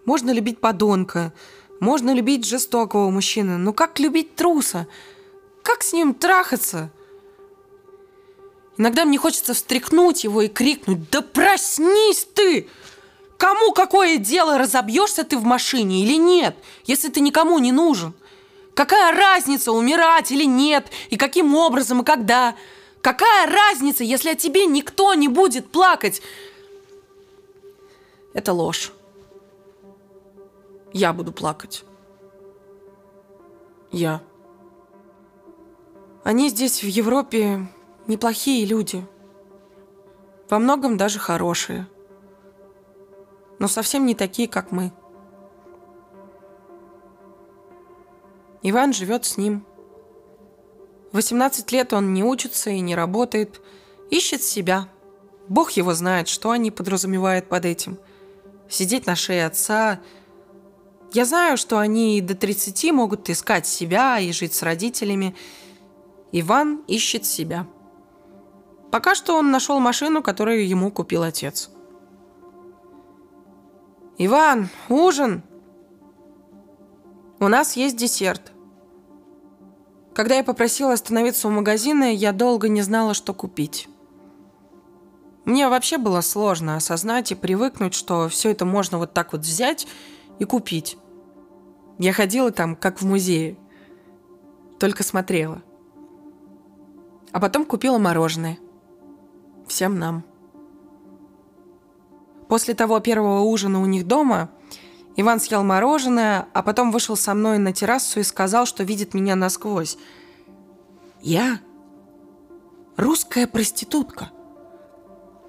можно 0.05 0.31
любить 0.31 0.59
подонка, 0.59 1.33
можно 1.79 2.13
любить 2.13 2.45
жестокого 2.45 3.09
мужчину, 3.09 3.57
но 3.57 3.73
как 3.73 3.99
любить 3.99 4.35
труса? 4.35 4.87
Как 5.61 5.83
с 5.83 5.93
ним 5.93 6.13
трахаться? 6.13 6.91
Иногда 8.77 9.05
мне 9.05 9.17
хочется 9.17 9.53
встряхнуть 9.53 10.23
его 10.23 10.41
и 10.41 10.47
крикнуть 10.47 11.09
«Да 11.11 11.21
проснись 11.21 12.27
ты!» 12.33 12.67
Кому 13.39 13.71
какое 13.71 14.17
дело, 14.17 14.57
разобьешься 14.57 15.23
ты 15.23 15.37
в 15.37 15.45
машине 15.45 16.03
или 16.03 16.17
нет, 16.17 16.57
если 16.83 17.07
ты 17.07 17.21
никому 17.21 17.57
не 17.57 17.71
нужен? 17.71 18.13
Какая 18.73 19.15
разница, 19.15 19.71
умирать 19.71 20.29
или 20.33 20.43
нет, 20.43 20.87
и 21.09 21.15
каким 21.15 21.55
образом, 21.55 22.01
и 22.01 22.03
когда? 22.03 22.53
Какая 23.01 23.49
разница, 23.49 24.03
если 24.03 24.31
о 24.31 24.35
тебе 24.35 24.65
никто 24.65 25.13
не 25.13 25.29
будет 25.29 25.71
плакать? 25.71 26.21
Это 28.33 28.51
ложь. 28.51 28.91
Я 30.91 31.13
буду 31.13 31.31
плакать. 31.31 31.85
Я. 33.93 34.21
Они 36.25 36.49
здесь, 36.49 36.83
в 36.83 36.87
Европе, 36.87 37.69
неплохие 38.05 38.65
люди. 38.65 39.07
Во 40.49 40.59
многом 40.59 40.97
даже 40.97 41.19
хорошие. 41.19 41.87
Но 43.59 43.67
совсем 43.67 44.05
не 44.05 44.15
такие, 44.15 44.47
как 44.47 44.71
мы. 44.71 44.91
Иван 48.63 48.93
живет 48.93 49.25
с 49.25 49.37
ним. 49.37 49.65
18 51.11 51.71
лет 51.71 51.93
он 51.93 52.13
не 52.13 52.23
учится 52.23 52.69
и 52.69 52.79
не 52.79 52.95
работает, 52.95 53.61
ищет 54.09 54.41
себя. 54.41 54.87
Бог 55.47 55.71
его 55.71 55.93
знает, 55.93 56.27
что 56.27 56.51
они 56.51 56.71
подразумевают 56.71 57.49
под 57.49 57.65
этим. 57.65 57.97
Сидеть 58.69 59.05
на 59.05 59.15
шее 59.15 59.45
отца– 59.45 59.99
я 61.11 61.25
знаю, 61.25 61.57
что 61.57 61.79
они 61.79 62.21
до 62.21 62.35
30 62.35 62.91
могут 62.91 63.29
искать 63.29 63.65
себя 63.65 64.19
и 64.19 64.31
жить 64.31 64.53
с 64.53 64.61
родителями. 64.61 65.35
Иван 66.31 66.83
ищет 66.87 67.25
себя. 67.25 67.65
Пока 68.91 69.15
что 69.15 69.35
он 69.35 69.49
нашел 69.49 69.79
машину, 69.79 70.21
которую 70.21 70.67
ему 70.67 70.91
купил 70.91 71.23
отец. 71.23 71.71
«Иван, 74.21 74.67
ужин!» 74.89 75.43
«У 77.39 77.47
нас 77.47 77.77
есть 77.77 77.95
десерт». 77.95 78.51
Когда 80.13 80.35
я 80.35 80.43
попросила 80.43 80.91
остановиться 80.91 81.47
у 81.47 81.51
магазина, 81.51 82.13
я 82.13 82.33
долго 82.33 82.67
не 82.67 82.81
знала, 82.81 83.13
что 83.13 83.33
купить. 83.33 83.87
Мне 85.45 85.69
вообще 85.69 85.97
было 85.97 86.19
сложно 86.19 86.75
осознать 86.75 87.31
и 87.31 87.35
привыкнуть, 87.35 87.93
что 87.93 88.27
все 88.27 88.51
это 88.51 88.65
можно 88.65 88.97
вот 88.97 89.13
так 89.13 89.31
вот 89.31 89.41
взять 89.43 89.87
и 90.37 90.43
купить. 90.43 90.97
Я 91.97 92.11
ходила 92.11 92.51
там, 92.51 92.75
как 92.75 93.01
в 93.01 93.05
музее. 93.05 93.57
Только 94.79 95.03
смотрела. 95.03 95.61
А 97.31 97.39
потом 97.39 97.63
купила 97.63 97.97
мороженое. 97.99 98.59
Всем 99.65 99.97
нам. 99.97 100.25
После 102.49 102.73
того 102.73 102.99
первого 102.99 103.41
ужина 103.41 103.79
у 103.79 103.85
них 103.85 104.07
дома 104.07 104.49
Иван 105.15 105.39
съел 105.39 105.63
мороженое, 105.63 106.47
а 106.51 106.63
потом 106.63 106.91
вышел 106.91 107.15
со 107.15 107.35
мной 107.35 107.59
на 107.59 107.73
террасу 107.73 108.19
и 108.19 108.23
сказал, 108.23 108.65
что 108.65 108.83
видит 108.83 109.13
меня 109.13 109.35
насквозь. 109.35 109.97
Я 111.21 111.59
русская 112.97 113.45
проститутка. 113.45 114.31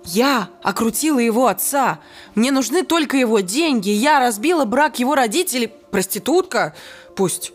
Я 0.05 0.51
окрутила 0.63 1.19
его 1.19 1.47
отца. 1.47 2.01
Мне 2.35 2.53
нужны 2.53 2.83
только 2.83 3.17
его 3.17 3.41
деньги. 3.41 3.89
Я 3.89 4.21
разбила 4.21 4.67
брак 4.67 4.99
его 4.99 5.15
родителей. 5.15 5.69
Проститутка? 5.69 6.75
Пусть. 7.17 7.53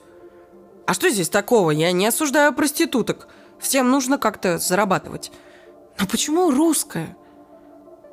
А 0.88 0.94
что 0.96 1.10
здесь 1.10 1.30
такого? 1.30 1.70
Я 1.70 1.92
не 1.92 2.08
осуждаю 2.08 2.52
проституток. 2.54 3.28
Всем 3.60 3.92
нужно 3.92 4.18
как-то 4.18 4.58
зарабатывать. 4.58 5.32
Но 6.00 6.08
почему 6.08 6.50
русская? 6.50 7.16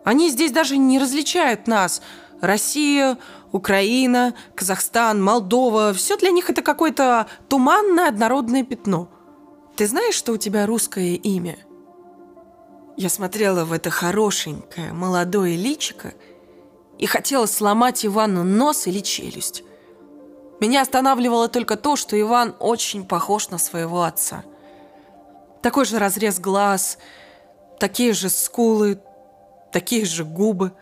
Они 0.04 0.30
здесь 0.30 0.52
даже 0.52 0.76
не 0.76 0.98
различают 0.98 1.66
нас. 1.66 2.02
Россия, 2.40 3.18
Украина, 3.52 4.34
Казахстан, 4.54 5.22
Молдова. 5.22 5.92
Все 5.92 6.16
для 6.16 6.30
них 6.30 6.50
это 6.50 6.62
какое-то 6.62 7.28
туманное 7.48 8.08
однородное 8.08 8.64
пятно. 8.64 9.08
Ты 9.76 9.86
знаешь, 9.86 10.14
что 10.14 10.32
у 10.32 10.36
тебя 10.36 10.66
русское 10.66 11.14
имя? 11.14 11.58
Я 12.96 13.08
смотрела 13.08 13.64
в 13.64 13.72
это 13.72 13.90
хорошенькое, 13.90 14.92
молодое 14.92 15.56
личико 15.56 16.12
и 16.98 17.06
хотела 17.06 17.46
сломать 17.46 18.04
Ивану 18.04 18.44
нос 18.44 18.86
или 18.86 19.00
челюсть. 19.00 19.64
Меня 20.60 20.82
останавливало 20.82 21.48
только 21.48 21.76
то, 21.76 21.96
что 21.96 22.20
Иван 22.20 22.54
очень 22.60 23.04
похож 23.04 23.48
на 23.48 23.58
своего 23.58 24.02
отца. 24.02 24.44
Такой 25.62 25.84
же 25.84 25.98
разрез 25.98 26.38
глаз, 26.38 26.98
такие 27.80 28.12
же 28.12 28.28
скулы, 28.28 29.00
такие 29.72 30.04
же 30.04 30.24
губы. 30.24 30.72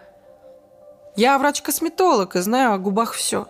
Я 1.16 1.38
врач-косметолог 1.38 2.36
и 2.36 2.40
знаю 2.40 2.72
о 2.72 2.78
губах 2.78 3.12
все. 3.12 3.48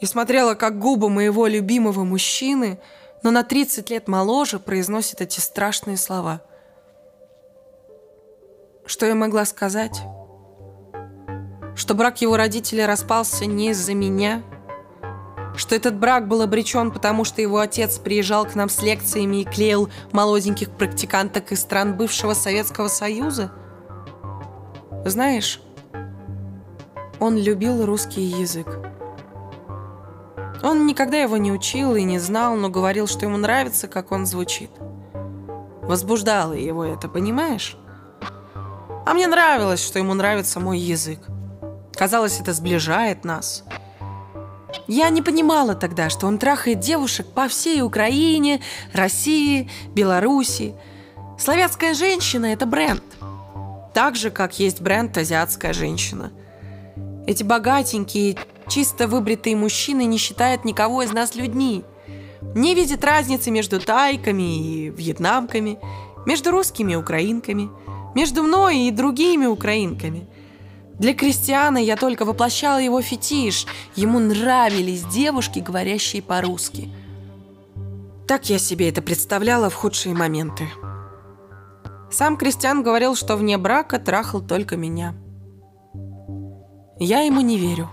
И 0.00 0.06
смотрела, 0.06 0.54
как 0.54 0.78
губы 0.78 1.08
моего 1.08 1.46
любимого 1.46 2.04
мужчины, 2.04 2.80
но 3.22 3.30
на 3.30 3.42
30 3.42 3.90
лет 3.90 4.08
моложе, 4.08 4.58
произносят 4.58 5.20
эти 5.20 5.40
страшные 5.40 5.96
слова. 5.96 6.40
Что 8.86 9.06
я 9.06 9.14
могла 9.14 9.44
сказать? 9.44 10.00
Что 11.74 11.94
брак 11.94 12.20
его 12.20 12.36
родителей 12.36 12.86
распался 12.86 13.46
не 13.46 13.70
из-за 13.70 13.94
меня– 13.94 14.42
что 15.58 15.74
этот 15.74 15.96
брак 15.96 16.28
был 16.28 16.42
обречен, 16.42 16.92
потому 16.92 17.24
что 17.24 17.42
его 17.42 17.58
отец 17.58 17.98
приезжал 17.98 18.46
к 18.46 18.54
нам 18.54 18.68
с 18.68 18.80
лекциями 18.80 19.38
и 19.38 19.44
клеил 19.44 19.90
молоденьких 20.12 20.70
практиканток 20.70 21.50
из 21.50 21.60
стран 21.60 21.96
бывшего 21.96 22.32
Советского 22.34 22.86
Союза? 22.86 23.50
Знаешь, 25.08 25.60
он 27.20 27.36
любил 27.36 27.84
русский 27.84 28.22
язык. 28.22 28.78
Он 30.62 30.86
никогда 30.86 31.18
его 31.18 31.36
не 31.36 31.52
учил 31.52 31.94
и 31.94 32.02
не 32.02 32.18
знал, 32.18 32.56
но 32.56 32.68
говорил, 32.68 33.06
что 33.06 33.26
ему 33.26 33.36
нравится, 33.36 33.88
как 33.88 34.12
он 34.12 34.26
звучит. 34.26 34.70
Возбуждало 35.82 36.52
его 36.52 36.84
это, 36.84 37.08
понимаешь? 37.08 37.76
А 39.06 39.14
мне 39.14 39.26
нравилось, 39.26 39.82
что 39.84 39.98
ему 39.98 40.14
нравится 40.14 40.60
мой 40.60 40.78
язык. 40.78 41.20
Казалось, 41.94 42.40
это 42.40 42.52
сближает 42.52 43.24
нас– 43.24 43.64
я 44.86 45.10
не 45.10 45.22
понимала 45.22 45.74
тогда, 45.74 46.08
что 46.08 46.26
он 46.26 46.38
трахает 46.38 46.80
девушек 46.80 47.26
по 47.26 47.48
всей 47.48 47.82
Украине, 47.82 48.60
России, 48.92 49.70
Беларуси. 49.94 50.74
Славянская 51.38 51.94
женщина– 51.94 52.46
это 52.46 52.66
бренд. 52.66 53.02
Так 53.94 54.16
же, 54.16 54.30
как 54.30 54.58
есть 54.58 54.80
бренд 54.80 55.16
«Азиатская 55.16 55.72
женщина». 55.72 56.32
Эти 57.26 57.42
богатенькие, 57.42 58.36
чисто 58.68 59.06
выбритые 59.06 59.56
мужчины 59.56 60.04
не 60.04 60.18
считают 60.18 60.64
никого 60.64 61.02
из 61.02 61.12
нас 61.12 61.34
людьми. 61.34 61.84
Не 62.54 62.74
видят 62.74 63.04
разницы 63.04 63.50
между 63.50 63.80
тайками 63.80 64.86
и 64.86 64.90
вьетнамками, 64.90 65.78
между 66.26 66.50
русскими 66.50 66.92
и 66.92 66.96
украинками, 66.96 67.68
между 68.14 68.42
мной 68.42 68.88
и 68.88 68.90
другими 68.90 69.46
украинками– 69.46 70.28
для 70.98 71.14
Кристиана 71.14 71.78
я 71.78 71.96
только 71.96 72.24
воплощала 72.24 72.78
его 72.78 73.00
фетиш. 73.00 73.66
Ему 73.94 74.18
нравились 74.18 75.04
девушки, 75.04 75.60
говорящие 75.60 76.22
по-русски. 76.22 76.92
Так 78.26 78.50
я 78.50 78.58
себе 78.58 78.88
это 78.88 79.00
представляла 79.00 79.70
в 79.70 79.74
худшие 79.74 80.14
моменты. 80.14 80.68
Сам 82.10 82.36
Кристиан 82.36 82.82
говорил, 82.82 83.14
что 83.14 83.36
вне 83.36 83.58
брака 83.58 83.98
трахал 83.98 84.40
только 84.40 84.76
меня. 84.76 85.14
Я 86.98 87.20
ему 87.20 87.40
не 87.42 87.58
верю. 87.58 87.88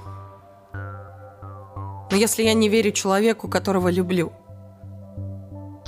Но 2.11 2.17
если 2.17 2.43
я 2.43 2.53
не 2.53 2.69
верю 2.69 2.91
человеку, 2.91 3.49
которого 3.49 3.89
люблю, 3.89 4.31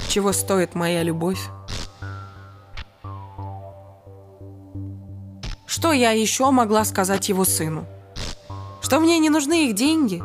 чего 0.09 0.33
стоит 0.33 0.75
моя 0.75 1.03
любовь? 1.03 1.39
Что 5.65 5.93
я 5.93 6.11
еще 6.11 6.51
могла 6.51 6.83
сказать 6.85 7.29
его 7.29 7.45
сыну? 7.45 7.85
Что 8.81 8.99
мне 8.99 9.19
не 9.19 9.29
нужны 9.29 9.67
их 9.67 9.75
деньги? 9.75 10.21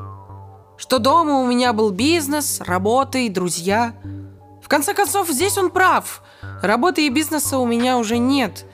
Что 0.76 0.98
дома 0.98 1.40
у 1.40 1.46
меня 1.46 1.72
был 1.72 1.90
бизнес, 1.90 2.60
работа 2.60 3.18
и 3.18 3.28
друзья? 3.28 3.94
Конце 4.72 4.94
концов, 4.94 5.28
здесь 5.28 5.58
он 5.58 5.68
прав. 5.68 6.22
Работы 6.62 7.06
и 7.06 7.10
бизнеса 7.10 7.58
у 7.58 7.66
меня 7.66 7.98
уже 7.98 8.16
нет. 8.16 8.64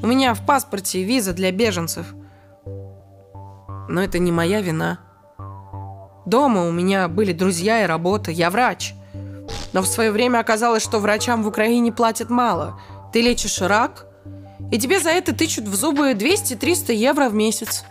У 0.00 0.06
меня 0.06 0.32
в 0.32 0.46
паспорте 0.46 1.02
виза 1.02 1.32
для 1.32 1.50
беженцев. 1.50 2.06
Но 3.88 4.00
это 4.00 4.20
не 4.20 4.30
моя 4.30 4.60
вина. 4.60 5.00
Дома 6.24 6.68
у 6.68 6.70
меня 6.70 7.08
были 7.08 7.32
друзья 7.32 7.82
и 7.82 7.86
работа. 7.86 8.30
Я 8.30 8.48
врач. 8.48 8.94
Но 9.72 9.82
в 9.82 9.88
свое 9.88 10.12
время 10.12 10.38
оказалось, 10.38 10.84
что 10.84 11.00
врачам 11.00 11.42
в 11.42 11.48
Украине 11.48 11.90
платят 11.90 12.30
мало. 12.30 12.80
Ты 13.12 13.20
лечишь 13.20 13.60
рак– 13.60 14.06
и 14.70 14.78
тебе 14.78 15.00
за 15.00 15.10
это 15.10 15.34
тычут 15.34 15.64
в 15.64 15.74
зубы 15.74 16.12
200-300 16.12 16.92
евро 16.92 17.28
в 17.28 17.34
месяц. 17.34 17.82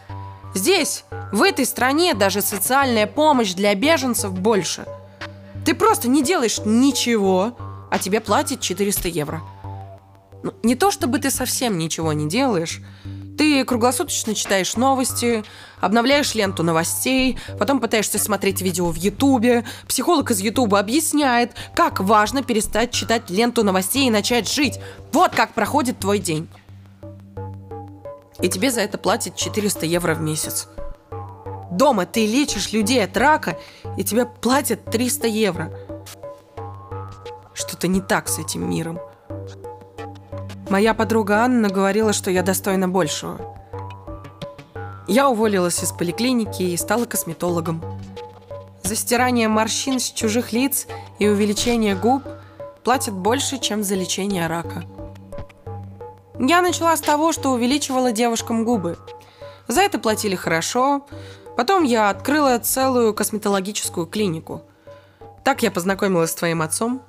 Здесь, 0.55 1.03
в 1.33 1.41
этой 1.41 1.65
стране, 1.65 2.13
даже 2.13 2.41
социальная 2.41 3.05
помощь 3.05 3.53
для 3.53 3.75
беженцев 3.75 4.31
больше. 4.31 4.85
Ты 5.69 5.75
просто 5.75 6.07
не 6.07 6.23
делаешь 6.23 6.61
ничего, 6.65 7.55
а 7.91 7.99
тебе 7.99 8.21
платят 8.21 8.59
400 8.59 9.07
евро. 9.09 9.43
Ну, 10.41 10.51
не 10.63 10.73
то 10.73 10.89
чтобы 10.89 11.19
ты 11.19 11.29
совсем 11.29 11.77
ничего 11.77 12.11
не 12.11 12.27
делаешь, 12.27 12.81
ты 13.37 13.63
круглосуточно 13.63 14.33
читаешь 14.33 14.77
новости, 14.77 15.43
обновляешь 15.79 16.33
ленту 16.33 16.63
новостей, 16.63 17.37
потом 17.59 17.79
пытаешься 17.79 18.17
смотреть 18.17 18.63
видео 18.63 18.89
в 18.89 18.95
Ютубе. 18.95 19.63
Психолог 19.87 20.31
из 20.31 20.39
Ютуба 20.39 20.79
объясняет, 20.79 21.51
как 21.75 21.99
важно 21.99 22.41
перестать 22.41 22.89
читать 22.89 23.29
ленту 23.29 23.63
новостей 23.63 24.07
и 24.07 24.09
начать 24.09 24.51
жить. 24.51 24.79
Вот 25.11 25.35
как 25.35 25.53
проходит 25.53 25.99
твой 25.99 26.17
день. 26.17 26.49
И 28.41 28.49
тебе 28.49 28.71
за 28.71 28.81
это 28.81 28.97
платят 28.97 29.35
400 29.35 29.85
евро 29.85 30.15
в 30.15 30.21
месяц. 30.21 30.67
Дома 31.71 32.05
ты 32.05 32.25
лечишь 32.25 32.71
людей 32.71 33.03
от 33.03 33.15
рака, 33.15 33.57
и 33.97 34.03
тебе 34.03 34.25
платят 34.25 34.85
300 34.85 35.27
евро. 35.27 35.71
Что-то 37.53 37.87
не 37.87 38.01
так 38.01 38.27
с 38.27 38.39
этим 38.39 38.69
миром. 38.69 38.99
Моя 40.69 40.93
подруга 40.93 41.43
Анна 41.43 41.69
говорила, 41.69 42.13
что 42.13 42.31
я 42.31 42.43
достойна 42.43 42.87
большего. 42.87 43.39
Я 45.07 45.29
уволилась 45.29 45.83
из 45.83 45.91
поликлиники 45.91 46.61
и 46.61 46.77
стала 46.77 47.05
косметологом. 47.05 47.83
За 48.83 48.95
стирание 48.95 49.47
морщин 49.47 49.99
с 49.99 50.11
чужих 50.11 50.53
лиц 50.53 50.87
и 51.17 51.27
увеличение 51.27 51.95
губ 51.95 52.23
платят 52.83 53.13
больше, 53.13 53.59
чем 53.59 53.83
за 53.83 53.95
лечение 53.95 54.47
рака. 54.47 54.83
Я 56.39 56.61
начала 56.61 56.95
с 56.95 57.01
того, 57.01 57.33
что 57.33 57.51
увеличивала 57.51 58.11
девушкам 58.11 58.63
губы. 58.63 58.97
За 59.67 59.81
это 59.81 59.99
платили 59.99 60.35
хорошо. 60.35 61.05
Потом 61.59 61.83
я 61.83 62.09
открыла 62.09 62.57
целую 62.59 63.13
косметологическую 63.13 64.07
клинику. 64.07 64.63
Так 65.43 65.61
я 65.61 65.71
познакомилась 65.71 66.31
с 66.31 66.35
твоим 66.35 66.61
отцом. 66.61 67.01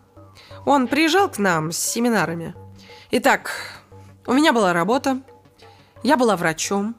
Он 0.66 0.88
приезжал 0.88 1.30
к 1.30 1.38
нам 1.38 1.70
с 1.70 1.78
семинарами– 1.78 2.54
Итак, 3.12 3.50
у 4.24 4.32
меня 4.32 4.52
была 4.52 4.72
работа, 4.72 5.20
я 6.04 6.16
была 6.16 6.36
врачом, 6.36 6.94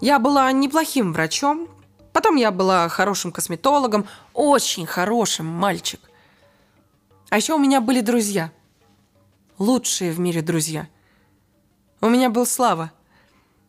я 0.00 0.18
была 0.18 0.50
неплохим 0.50 1.12
врачом, 1.12 1.68
потом 2.12 2.34
я 2.34 2.50
была 2.50 2.88
хорошим 2.88 3.30
косметологом, 3.30 4.08
очень 4.34 4.84
хорошим 4.84 5.46
мальчик. 5.46 6.00
А 7.30 7.36
еще 7.36 7.54
у 7.54 7.58
меня 7.58 7.80
были 7.80 8.00
друзья, 8.00 8.50
лучшие 9.58 10.10
в 10.10 10.18
мире 10.18 10.42
друзья. 10.42 10.88
У 12.00 12.08
меня 12.08 12.30
был 12.30 12.44
Слава. 12.44 12.90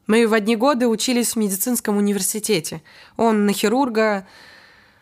Мы 0.10 0.28
в 0.28 0.34
одни 0.34 0.56
годы 0.56 0.88
учились 0.88 1.34
в 1.34 1.36
медицинском 1.36 1.95
университете. 1.98 2.82
Он 3.15 3.45
на 3.45 3.54
хирурга. 3.54 4.26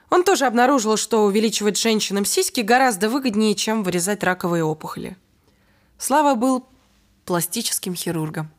Он 0.09 0.25
тоже 0.25 0.45
обнаружил, 0.45 0.97
что 0.97 1.23
увеличивать 1.23 1.79
женщинам 1.79 2.25
сиськи 2.25 2.59
гораздо 2.59 3.09
выгоднее, 3.09 3.55
чем 3.55 3.83
вырезать 3.83 4.21
раковые 4.21 4.65
опухоли. 4.65 5.15
Слава 5.97 6.35
был 6.35 6.65
пластическим 7.23 7.95
хирургом. 7.95 8.51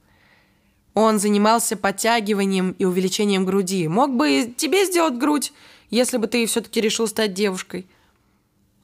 Он 0.95 1.19
занимался 1.19 1.77
подтягиванием 1.77 2.71
и 2.79 2.87
увеличением 2.87 3.45
груди. 3.45 3.87
Мог 3.87 4.17
бы 4.17 4.51
тебе 4.57 4.87
сделать 4.87 5.19
грудь, 5.19 5.53
если 5.91 6.17
бы 6.17 6.29
ты 6.29 6.47
все-таки 6.47 6.81
решил 6.81 7.07
стать 7.09 7.35
девушкой. 7.35 7.87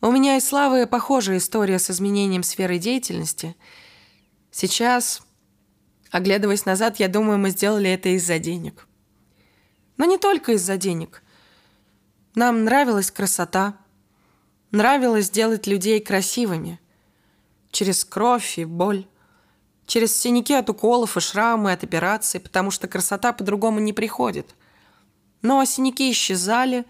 У 0.03 0.11
меня 0.11 0.37
и 0.37 0.41
Славы 0.41 0.87
похожая 0.87 1.39
история 1.39 1.79
с 1.79 1.91
изменением 1.91 2.43
сферы 2.43 2.77
деятельности. 2.77 3.57
Сейчас 4.51 5.23
Оглядываясь 6.15 6.65
назад, 6.65 7.01
я 7.01 7.09
думаю, 7.09 7.41
мы 7.41 7.51
сделали 7.51 7.91
это 7.91 8.11
из-за 8.11 8.39
денег. 8.39 8.87
Но 9.97 10.05
не 10.05 10.17
только 10.17 10.53
из-за 10.53 10.77
денег. 10.77 11.25
Нам 12.37 12.63
нравилась 12.63 13.11
красота. 13.11 13.77
Нравилось 14.71 15.29
делать 15.29 15.67
людей 15.67 15.99
красивыми. 15.99 16.79
Через 17.73 18.05
кровь 18.05 18.61
и 18.61 18.65
боль. 18.65 19.09
Через 19.87 20.17
синяки 20.17 20.55
от 20.55 20.71
уколов 20.71 21.17
и 21.17 21.21
шрамы 21.21 21.73
от 21.73 21.83
операций, 21.83 22.39
потому 22.39 22.71
что 22.71 22.87
красота 22.87 23.33
по-другому 23.33 23.81
не 23.81 23.93
приходит. 23.93 24.55
Но 25.43 25.65
синяки 25.65 26.13
исчезали, 26.13 26.85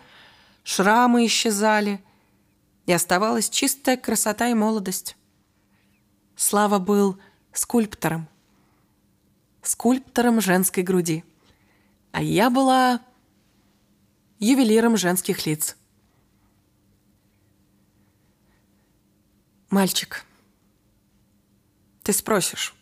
шрамы 0.64 1.24
исчезали, 1.24 2.04
и 2.84 2.92
оставалась 2.92 3.48
чистая 3.48 3.96
красота 3.96 4.48
и 4.48 4.54
молодость. 4.54 5.16
Слава 6.36 6.78
был 6.78 7.18
скульптором 7.54 8.28
скульптором 9.66 10.40
женской 10.40 10.82
груди. 10.82 11.24
А 12.12 12.22
я 12.22 12.50
была 12.50 13.00
ювелиром 14.38 14.96
женских 14.96 15.46
лиц. 15.46 15.76
Мальчик, 19.70 20.24
ты 22.02 22.12
спросишь, 22.12 22.74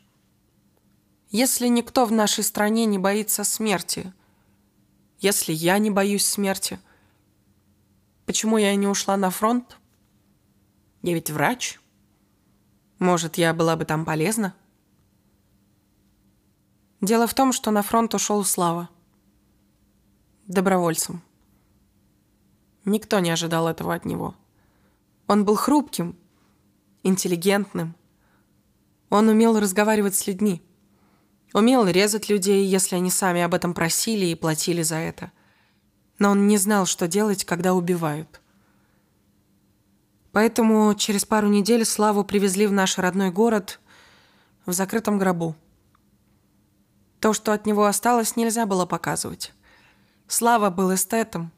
если 1.30 1.68
никто 1.68 2.04
в 2.04 2.12
нашей 2.12 2.44
стране 2.44 2.84
не 2.84 2.98
боится 2.98 3.44
смерти, 3.44 4.12
если 5.18 5.52
я 5.52 5.78
не 5.78 5.90
боюсь 5.90 6.26
смерти, 6.26 6.78
почему 8.26 8.58
я 8.58 8.74
не 8.74 8.86
ушла 8.86 9.16
на 9.16 9.30
фронт? 9.30 9.78
Я 11.02 11.14
ведь 11.14 11.30
врач. 11.30 11.80
Может, 12.98 13.38
я 13.38 13.54
была 13.54 13.76
бы 13.76 13.84
там 13.84 14.04
полезна? 14.04 14.54
Дело 17.02 17.26
в 17.26 17.34
том, 17.34 17.52
что 17.52 17.72
на 17.72 17.82
фронт 17.82 18.14
ушел 18.14 18.44
Слава. 18.44 18.88
Добровольцем. 20.46 21.20
Никто 22.84 23.18
не 23.18 23.30
ожидал 23.30 23.66
этого 23.66 23.92
от 23.92 24.04
него. 24.04 24.36
Он 25.26 25.44
был 25.44 25.56
хрупким, 25.56 26.16
интеллигентным. 27.02 27.96
Он 29.10 29.28
умел 29.28 29.58
разговаривать 29.58 30.14
с 30.14 30.28
людьми. 30.28 30.62
Умел 31.52 31.88
резать 31.88 32.28
людей, 32.28 32.64
если 32.66 32.94
они 32.94 33.10
сами 33.10 33.40
об 33.40 33.54
этом 33.54 33.74
просили 33.74 34.26
и 34.26 34.36
платили 34.36 34.82
за 34.82 34.96
это. 34.96 35.32
Но 36.20 36.30
он 36.30 36.46
не 36.46 36.56
знал, 36.56 36.86
что 36.86 37.08
делать, 37.08 37.44
когда 37.44 37.74
убивают. 37.74 38.40
Поэтому 40.30 40.94
через 40.94 41.24
пару 41.24 41.48
недель 41.48 41.84
Славу 41.84 42.22
привезли 42.22 42.68
в 42.68 42.72
наш 42.72 42.96
родной 42.96 43.32
город 43.32 43.80
в 44.66 44.72
закрытом 44.72 45.18
гробу. 45.18 45.56
То, 47.22 47.32
что 47.32 47.52
от 47.52 47.66
него 47.66 47.86
осталось, 47.86 48.34
нельзя 48.34 48.66
было 48.66 48.84
показывать. 48.84 49.52
Слава 50.26 50.70
был 50.70 50.92
эстетом. 50.92 51.52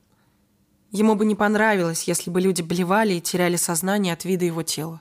Ему 0.90 1.14
бы 1.14 1.24
не 1.24 1.34
понравилось, 1.34 2.02
если 2.02 2.28
бы 2.28 2.42
люди 2.42 2.60
блевали 2.60 3.14
и 3.14 3.20
теряли 3.22 3.56
сознание 3.56 4.12
от 4.12 4.26
вида 4.26 4.44
его 4.44 4.62
тела. 4.62 5.00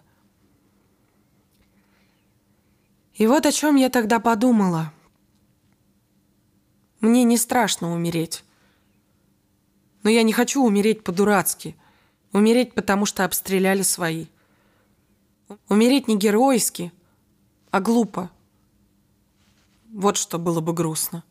И 3.15 3.27
вот 3.27 3.45
о 3.45 3.51
чем 3.51 3.75
я 3.75 3.89
тогда 3.89 4.21
подумала. 4.21 4.93
Мне 7.01 7.25
не 7.25 7.35
страшно 7.35 7.91
умереть. 7.91 8.45
Но 10.03 10.09
я 10.09 10.23
не 10.23 10.31
хочу 10.31 10.63
умереть 10.63 11.03
по-дурацки. 11.03 11.75
Умереть, 12.31 12.73
потому 12.73 13.05
что 13.05 13.25
обстреляли 13.25 13.81
свои. 13.81 14.27
Умереть 15.67 16.07
не 16.07 16.17
геройски, 16.17 16.93
а 17.69 17.81
глупо. 17.81 18.31
Вот 19.93 20.17
что 20.17 20.39
было 20.39 20.59
бы 20.59 20.73
грустно. 20.73 21.23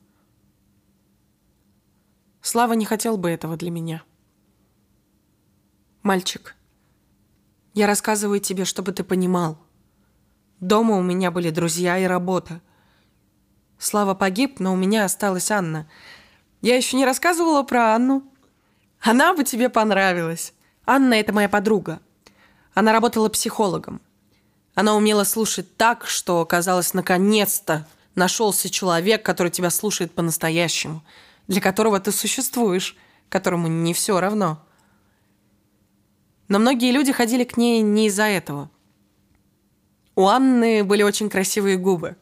Слава 2.40 2.74
не 2.74 2.84
хотел 2.84 3.16
бы 3.16 3.28
этого 3.28 3.56
для 3.56 3.72
меня. 3.72 4.04
Мальчик, 6.04 6.54
я 7.74 7.88
рассказываю 7.88 8.38
тебе, 8.38 8.64
чтобы 8.64 8.92
ты 8.92 9.02
понимал. 9.02 9.58
Дома 10.60 10.96
у 10.96 11.02
меня 11.02 11.32
были 11.32 11.50
друзья 11.50 11.98
и 11.98 12.04
работа. 12.04 12.60
Слава 13.78 14.14
погиб, 14.14 14.60
но 14.60 14.74
у 14.74 14.76
меня 14.76 15.06
осталась 15.06 15.50
Анна. 15.50 15.90
Я 16.60 16.76
еще 16.76 16.96
не 16.96 17.04
рассказывала 17.04 17.64
про 17.64 17.96
Анну. 17.96 18.22
Она 19.00 19.34
бы 19.34 19.42
тебе 19.42 19.70
понравилась. 19.70 20.54
Анна— 20.86 21.14
это 21.20 21.32
моя 21.32 21.48
подруга. 21.48 22.00
Она 22.74 22.92
работала 22.92 23.28
психологом. 23.28 24.00
Она 24.76 24.94
умела 24.94 25.24
слушать 25.24 25.76
так, 25.76 26.06
что, 26.06 26.46
казалось, 26.46 26.94
наконец-то 26.94 27.88
нашелся 28.14 28.70
человек, 28.70 29.24
который 29.24 29.50
тебя 29.50 29.70
слушает 29.70 30.12
по-настоящему, 30.12 31.02
для 31.48 31.60
которого 31.60 32.00
ты 32.00 32.12
существуешь, 32.12 32.96
которому 33.28 33.68
не 33.68 33.94
все 33.94 34.20
равно. 34.20 34.64
Но 36.48 36.58
многие 36.58 36.92
люди 36.92 37.12
ходили 37.12 37.44
к 37.44 37.56
ней 37.56 37.80
не 37.80 38.08
из-за 38.08 38.24
этого. 38.24 38.70
У 40.14 40.26
Анны 40.26 40.84
были 40.84 41.02
очень 41.02 41.30
красивые 41.30 41.78
губы. 41.78 42.16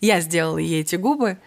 Я 0.00 0.20
сделала 0.20 0.58
ей 0.58 0.82
эти 0.82 0.96
губы, 0.96 1.38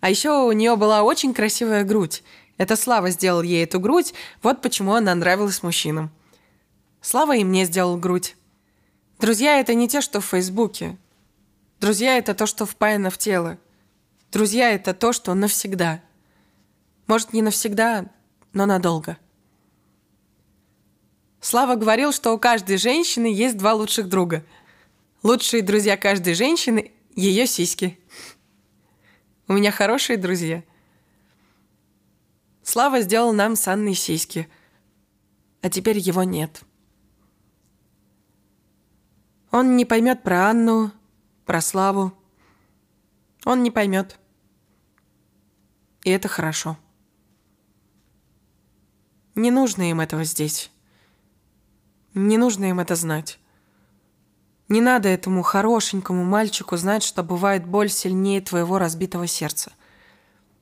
а 0.00 0.08
еще 0.08 0.44
у 0.46 0.52
нее 0.52 0.76
была 0.76 1.02
очень 1.02 1.34
красивая 1.34 1.82
грудь. 1.84 2.22
Это 2.56 2.76
Слава 2.76 3.10
сделал 3.10 3.42
ей 3.42 3.64
эту 3.64 3.80
грудь, 3.80 4.14
вот 4.42 4.62
почему 4.62 4.94
она 4.94 5.14
нравилась 5.14 5.62
мужчинам. 5.62 6.10
Слава 7.00 7.36
и 7.36 7.44
мне 7.44 7.64
сделал 7.64 7.96
грудь. 7.96 8.36
Друзья— 9.18 9.58
это 9.60 9.74
не 9.74 9.88
те, 9.88 10.00
что 10.00 10.20
в 10.20 10.26
Фейсбуке. 10.26 10.96
Друзья— 11.80 12.16
это 12.18 12.34
то, 12.34 12.46
что 12.46 12.66
впаяно 12.66 13.10
в 13.10 13.18
тело. 13.18 13.58
Друзья— 14.32 14.70
это 14.72 14.94
то, 14.94 15.12
что 15.12 15.34
навсегда. 15.34 16.02
Может, 17.06 17.32
не 17.32 17.40
навсегда, 17.40 18.06
но 18.52 18.66
надолго. 18.66 19.16
Слава 21.40 21.76
говорил, 21.76 22.12
что 22.12 22.32
у 22.32 22.38
каждой 22.38 22.78
женщины 22.78 23.26
есть 23.26 23.56
два 23.56 23.74
лучших 23.74 24.08
друга. 24.08 24.44
Лучшие 25.22 25.62
друзья 25.62 25.96
каждой 25.96 26.34
женщины— 26.34 26.92
ее 27.14 27.46
сиськи. 27.46 27.98
У 29.46 29.52
меня 29.52 29.70
хорошие 29.70 30.16
друзья. 30.16 30.64
Слава 32.62 33.00
сделал 33.00 33.32
нам 33.32 33.56
с 33.56 33.66
Анной 33.66 33.94
сиськи, 33.94 34.48
а 35.62 35.70
теперь 35.70 35.98
его 35.98 36.24
нет. 36.24 36.60
Он 39.50 39.76
не 39.76 39.86
поймет 39.86 40.22
про 40.22 40.50
Анну, 40.50 40.92
про 41.48 41.62
славу. 41.62 42.12
Он 43.46 43.62
не 43.62 43.70
поймет. 43.70 44.18
И 46.04 46.10
это 46.10 46.28
хорошо. 46.28 46.76
Не 49.34 49.50
нужно 49.50 49.88
им 49.88 50.02
этого 50.02 50.24
здесь. 50.24 50.70
Не 52.12 52.36
нужно 52.36 52.66
им 52.66 52.80
это 52.80 52.96
знать. 52.96 53.38
Не 54.68 54.82
надо 54.82 55.08
этому 55.08 55.42
хорошенькому 55.42 56.22
мальчику 56.22 56.76
знать, 56.76 57.02
что 57.02 57.22
бывает 57.22 57.66
боль 57.66 57.88
сильнее 57.88 58.42
твоего 58.42 58.78
разбитого 58.78 59.26
сердца. 59.26 59.72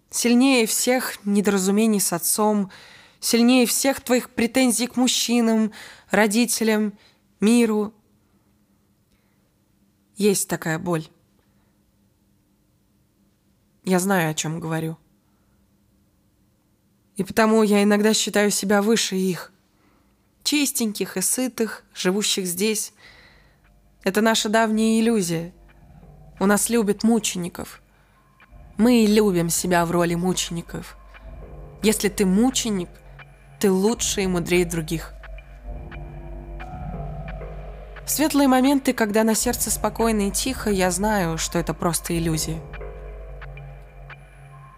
Сильнее 0.09 0.66
всех 0.66 1.18
недоразумений 1.26 2.01
с 2.01 2.12
отцом, 2.12 2.70
сильнее 3.18 3.66
всех 3.66 4.01
твоих 4.01 4.30
претензий 4.30 4.87
к 4.87 4.95
мужчинам, 4.95 5.72
родителям, 6.12 6.93
миру, 7.41 7.93
есть 10.17 10.49
такая 10.49 10.79
боль. 10.79 11.07
Я 13.85 14.01
знаю, 14.01 14.31
о 14.31 14.35
чем 14.35 14.59
говорю. 14.59 14.97
И 17.17 17.23
потому 17.23 17.62
я 17.62 17.83
иногда 17.83 18.12
считаю 18.14 18.51
себя 18.51 18.83
выше 18.83 19.17
их. 19.17 19.53
Чистеньких 20.43 21.17
и 21.17 21.21
сытых, 21.21 21.85
живущих 21.95 22.47
здесь. 22.47 22.93
Это 24.05 24.21
наша 24.21 24.49
давняя 24.49 25.01
иллюзия. 25.01 25.53
У 26.39 26.47
нас 26.47 26.69
любят 26.69 27.03
мучеников. 27.03 27.83
Мы 28.77 29.05
и 29.05 29.07
любим 29.07 29.49
себя 29.49 29.87
в 29.87 29.91
роли 29.91 30.14
мучеников. 30.14 30.97
Если 31.83 32.09
ты 32.09 32.27
мученик, 32.27 32.91
ты 33.61 33.71
лучше 33.71 34.23
и 34.23 34.27
мудрее 34.27 34.67
других. 34.67 35.16
В 38.07 38.11
светлые 38.11 38.47
моменты, 38.47 38.93
когда 38.93 39.25
на 39.25 39.35
сердце 39.35 39.69
спокойно 39.69 40.29
и 40.29 40.31
тихо, 40.31 40.71
я 40.71 40.93
знаю, 40.93 41.39
что 41.39 41.59
это 41.59 41.75
просто 41.75 42.17
иллюзия. 42.17 42.61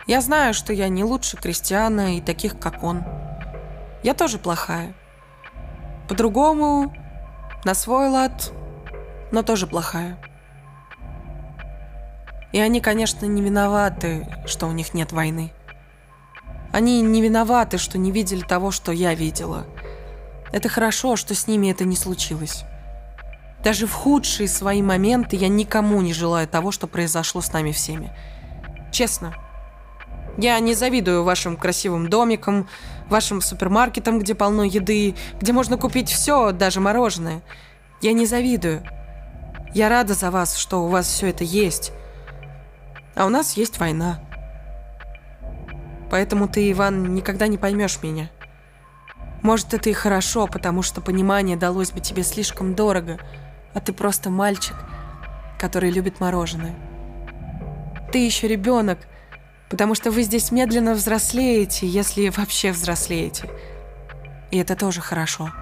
Я 0.07 0.23
знаю, 0.23 0.55
что 0.55 0.73
я 0.73 0.89
не 0.89 1.05
лучше 1.05 1.37
Кристиана 1.37 2.17
и 2.17 2.23
таких, 2.23 2.59
как 2.59 2.83
он. 2.83 3.05
Я 4.03 4.15
тоже 4.15 4.39
плохая. 4.39 4.95
По-другому, 6.09 6.95
на 7.67 7.75
свой 7.75 8.09
лад, 8.09 8.51
но 9.31 9.43
тоже 9.43 9.67
плохая. 9.67 10.17
И 12.53 12.59
они, 12.59 12.81
конечно, 12.81 13.27
не 13.27 13.43
виноваты, 13.43 14.27
что 14.47 14.67
у 14.69 14.73
них 14.73 14.95
нет 14.95 15.13
войны. 15.13 15.53
Они 16.73 17.03
не 17.03 17.21
виноваты, 17.21 17.77
что 17.77 17.99
не 17.99 18.11
видели 18.11 18.41
того, 18.41 18.71
что 18.71 18.91
я 18.91 19.13
видела. 19.13 19.67
Это 20.51 20.71
хорошо, 20.71 21.17
что 21.17 21.35
с 21.35 21.47
ними 21.47 21.71
это 21.71 21.85
не 21.85 21.95
случилось. 21.95 22.65
Даже 23.63 23.87
в 23.87 23.93
худшие 23.93 24.49
свои 24.49 24.83
моменты 24.83 25.37
я 25.37 25.49
никому 25.49 26.01
не 26.01 26.13
желаю 26.13 26.47
того, 26.47 26.71
что 26.71 26.87
произошло 26.87 27.41
с 27.41 27.53
нами 27.53 27.73
всеми. 27.73 28.13
Честно. 28.93 29.35
Я 30.37 30.59
не 30.61 30.75
завидую 30.75 31.25
вашим 31.25 31.57
красивым 31.57 32.09
домикам, 32.09 32.69
вашим 33.09 33.41
супермаркетам, 33.41 34.21
где 34.21 34.35
полно 34.35 34.63
еды, 34.63 35.17
где 35.41 35.53
можно 35.53 35.77
купить 35.77 36.09
все, 36.09 36.53
даже 36.53 36.81
мороженое. 36.81 37.43
Я 38.01 38.13
не 38.13 38.27
завидую. 38.27 38.85
Я 39.75 39.89
рада 39.89 40.15
за 40.15 40.31
вас, 40.31 40.57
что 40.57 40.85
у 40.85 40.89
вас 40.89 41.09
все 41.09 41.29
это 41.29 41.43
есть. 41.43 41.93
А 43.17 43.27
у 43.27 43.29
нас 43.29 43.57
есть 43.57 43.79
война. 43.81 44.21
Поэтому 46.11 46.49
ты, 46.49 46.71
Иван, 46.71 47.15
никогда 47.15 47.49
не 47.49 47.59
поймешь 47.59 47.99
меня. 48.03 48.31
Может, 49.43 49.75
это 49.75 49.91
и 49.91 49.93
хорошо, 49.93 50.47
потому 50.47 50.83
что 50.83 51.01
понимание 51.01 51.57
далось 51.57 51.91
бы 51.91 52.01
тебе 52.01 52.23
слишком 52.23 52.75
дорого, 52.75 53.19
а 53.79 53.81
ты 53.81 53.93
просто 53.93 54.29
мальчик, 54.29 54.75
который 55.57 55.91
любит 55.91 56.19
мороженое. 56.19 56.75
Ты 58.11 58.19
еще 58.27 58.49
ребенок, 58.49 58.99
потому 59.71 59.95
что 59.95 60.11
вы 60.11 60.23
здесь 60.23 60.51
медленно 60.51 60.95
взрослеете, 60.95 61.87
если 61.87 62.29
вообще 62.31 62.73
взрослеете. 62.73 63.49
И 64.51 64.59
это 64.59 64.75
тоже 64.75 65.01
хорошо. 65.01 65.53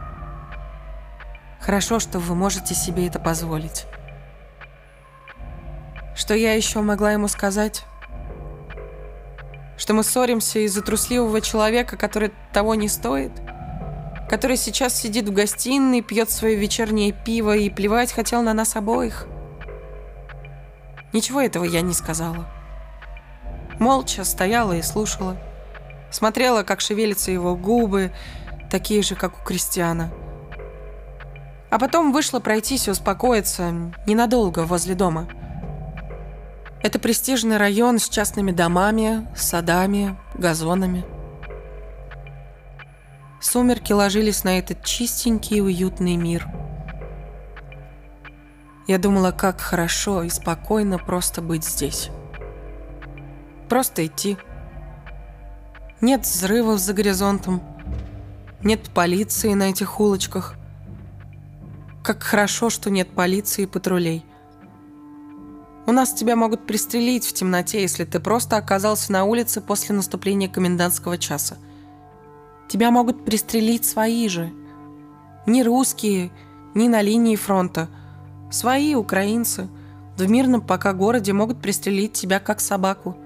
Хорошо, 1.60 2.00
что 2.00 2.18
вы 2.18 2.34
можете 2.34 2.74
себе 2.74 3.06
это 3.06 3.18
позволить. 3.18 3.84
Что 6.14 6.32
я 6.32 6.54
еще 6.54 6.80
могла 6.80 7.12
ему 7.12 7.28
сказать? 7.28 7.84
Что 9.76 9.92
мы 9.92 10.02
ссоримся 10.02 10.60
из-за 10.60 10.80
трусливого 10.80 11.42
человека, 11.42 11.98
который 11.98 12.32
того 12.54 12.74
не 12.76 12.88
стоит? 12.88 13.32
Который 14.28 14.56
сейчас 14.56 14.94
сидит 14.94 15.28
в 15.28 15.32
гостиной, 15.32 16.02
пьет 16.02 16.30
свое 16.30 16.56
вечернее 16.56 17.12
пиво 17.12 17.56
и 17.56 17.70
плевать 17.70 18.12
хотел 18.12 18.42
на 18.42 18.54
нас 18.54 18.76
обоих? 18.76 19.26
Ничего 21.12 21.40
этого 21.40 21.64
я 21.64 21.80
не 21.80 21.94
сказала. 21.94 22.48
Молча 23.78 24.24
стояла 24.24 24.72
и 24.72 24.82
слушала. 24.82 25.36
Смотрела, 26.10 26.62
как 26.62 26.80
шевелятся 26.80 27.30
его 27.30 27.54
губы, 27.56 28.12
такие 28.70 29.02
же, 29.02 29.14
как 29.14 29.40
у 29.40 29.44
Кристиана. 29.44 30.10
А 31.70 31.78
потом 31.78 32.12
вышла 32.12 32.40
пройтись 32.40 32.88
и 32.88 32.90
успокоиться 32.90 33.92
ненадолго 34.06 34.60
возле 34.60 34.94
дома– 34.94 35.28
это 36.86 37.00
престижный 37.00 37.56
район 37.56 37.98
с 37.98 38.08
частными 38.08 38.52
домами, 38.52 39.26
садами, 39.34 40.16
газонами. 40.34 41.04
Сумерки 43.46 43.92
ложились 43.92 44.42
на 44.42 44.58
этот 44.58 44.82
чистенький 44.82 45.58
и 45.58 45.60
уютный 45.60 46.16
мир. 46.16 46.48
Я 48.88 48.98
думала, 48.98 49.30
как 49.30 49.60
хорошо 49.60 50.24
и 50.24 50.28
спокойно 50.30 50.98
просто 50.98 51.42
быть 51.42 51.64
здесь. 51.64 52.10
Просто 53.68 54.04
идти. 54.04 54.36
Нет 56.00 56.22
взрывов 56.22 56.80
за 56.80 56.92
горизонтом. 56.92 57.62
Нет 58.64 58.90
полиции 58.90 59.54
на 59.54 59.70
этих 59.70 60.00
улочках. 60.00 60.54
Как 62.02 62.24
хорошо, 62.24 62.68
что 62.68 62.90
нет 62.90 63.14
полиции 63.14 63.62
и 63.62 63.66
патрулей. 63.66 64.26
У 65.86 65.92
нас 65.92 66.12
тебя 66.12 66.34
могут 66.34 66.66
пристрелить 66.66 67.24
в 67.24 67.32
темноте, 67.32 67.80
если 67.80 68.04
ты 68.04 68.18
просто 68.18 68.56
оказался 68.56 69.12
на 69.12 69.22
улице 69.22 69.60
после 69.60 69.94
наступления 69.94 70.48
комендантского 70.48 71.16
часа. 71.16 71.58
Тебя 72.68 72.90
могут 72.90 73.24
пристрелить 73.24 73.84
свои 73.84 74.28
же. 74.28 74.52
Не 75.46 75.62
русские, 75.62 76.32
не 76.74 76.88
на 76.88 77.00
линии 77.02 77.36
фронта. 77.36 77.88
Свои 78.50 78.94
украинцы 78.94 79.68
в 80.16 80.30
мирном 80.30 80.60
пока 80.60 80.92
городе 80.92 81.32
могут 81.32 81.60
пристрелить 81.60 82.12
тебя 82.12 82.40
как 82.40 82.60
собаку. 82.60 83.16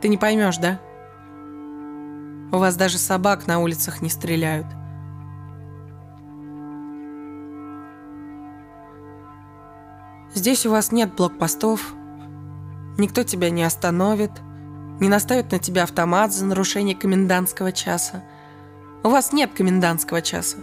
Ты 0.00 0.08
не 0.08 0.16
поймешь, 0.16 0.58
да? 0.58 0.80
У 2.50 2.58
вас 2.58 2.76
даже 2.76 2.98
собак 2.98 3.46
на 3.46 3.60
улицах 3.60 4.02
не 4.02 4.08
стреляют. 4.08 4.66
Здесь 10.34 10.66
у 10.66 10.70
вас 10.70 10.92
нет 10.92 11.14
блокпостов, 11.14 11.94
никто 12.98 13.22
тебя 13.22 13.50
не 13.50 13.62
остановит, 13.62 14.32
не 15.00 15.08
наставит 15.08 15.52
на 15.52 15.58
тебя 15.58 15.84
автомат 15.84 16.32
за 16.32 16.44
нарушение 16.44 16.94
комендантского 16.94 17.72
часа. 17.72 18.22
У 19.02 19.08
вас 19.08 19.32
нет 19.32 19.52
комендантского 19.52 20.22
часа. 20.22 20.58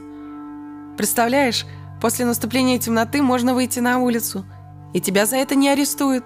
Представляешь, 0.98 1.66
после 2.02 2.26
наступления 2.26 2.80
темноты 2.80 3.22
можно 3.22 3.54
выйти 3.54 3.80
на 3.80 4.00
улицу, 4.00 4.46
и 4.94 5.02
тебя 5.02 5.26
за 5.26 5.38
это 5.38 5.56
не 5.56 5.70
арестуют. 5.70 6.26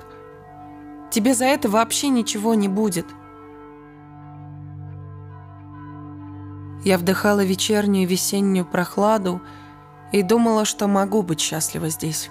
Тебе 1.11 1.33
за 1.33 1.45
это 1.45 1.69
вообще 1.69 2.09
ничего 2.09 2.53
не 2.53 2.67
будет. 2.67 3.05
Я 6.83 6.97
вдыхала 6.97 7.43
вечернюю 7.43 8.07
весеннюю 8.07 8.65
прохладу 8.65 9.41
и 10.11 10.21
думала, 10.21 10.65
что 10.65 10.87
могу 10.87 11.21
быть 11.21 11.39
счастлива 11.39 11.89
здесь. 11.89 12.29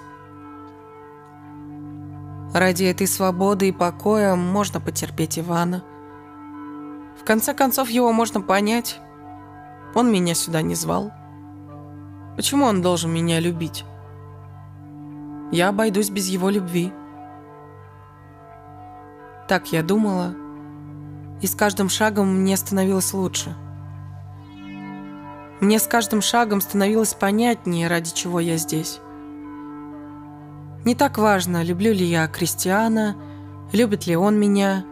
Ради 2.53 2.83
этой 2.83 3.07
свободы 3.07 3.69
и 3.69 3.71
покоя 3.71 4.35
можно 4.35 4.79
потерпеть 4.79 5.39
Ивана. 5.39 5.83
В 7.19 7.25
конце 7.25 7.53
концов, 7.55 7.89
его 7.89 8.13
можно 8.13 8.41
понять. 8.41 8.99
Он 9.95 10.11
меня 10.11 10.35
сюда 10.35 10.61
не 10.61 10.75
звал. 10.75 11.11
Почему 12.35 12.65
он 12.65 12.83
должен 12.83 13.11
меня 13.11 13.39
любить? 13.39 13.85
Я 15.51 15.69
обойдусь 15.69 16.11
без 16.11 16.27
его 16.27 16.49
любви. 16.49 16.93
Так 19.47 19.71
я 19.71 19.81
думала, 19.81 20.35
и 21.41 21.47
с 21.47 21.55
каждым 21.55 21.89
шагом 21.89 22.41
мне 22.41 22.55
становилось 22.55 23.13
лучше. 23.13 23.55
Мне 25.59 25.79
с 25.79 25.87
каждым 25.87 26.21
шагом 26.21 26.61
становилось 26.61 27.13
понятнее, 27.15 27.87
ради 27.87 28.13
чего 28.13 28.39
я 28.39 28.57
здесь. 28.57 28.99
Не 30.85 30.95
так 30.95 31.17
важно, 31.17 31.63
люблю 31.63 31.93
ли 31.93 32.05
я 32.05 32.27
Кристиана, 32.27 33.15
любит 33.71 34.05
ли 34.05 34.17
он 34.17 34.37
меня. 34.37 34.85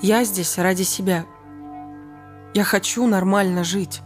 Я 0.00 0.24
здесь 0.24 0.56
ради 0.56 0.82
себя. 0.82 1.26
Я 2.54 2.64
хочу 2.64 3.06
нормально 3.06 3.64
жить. 3.64 4.00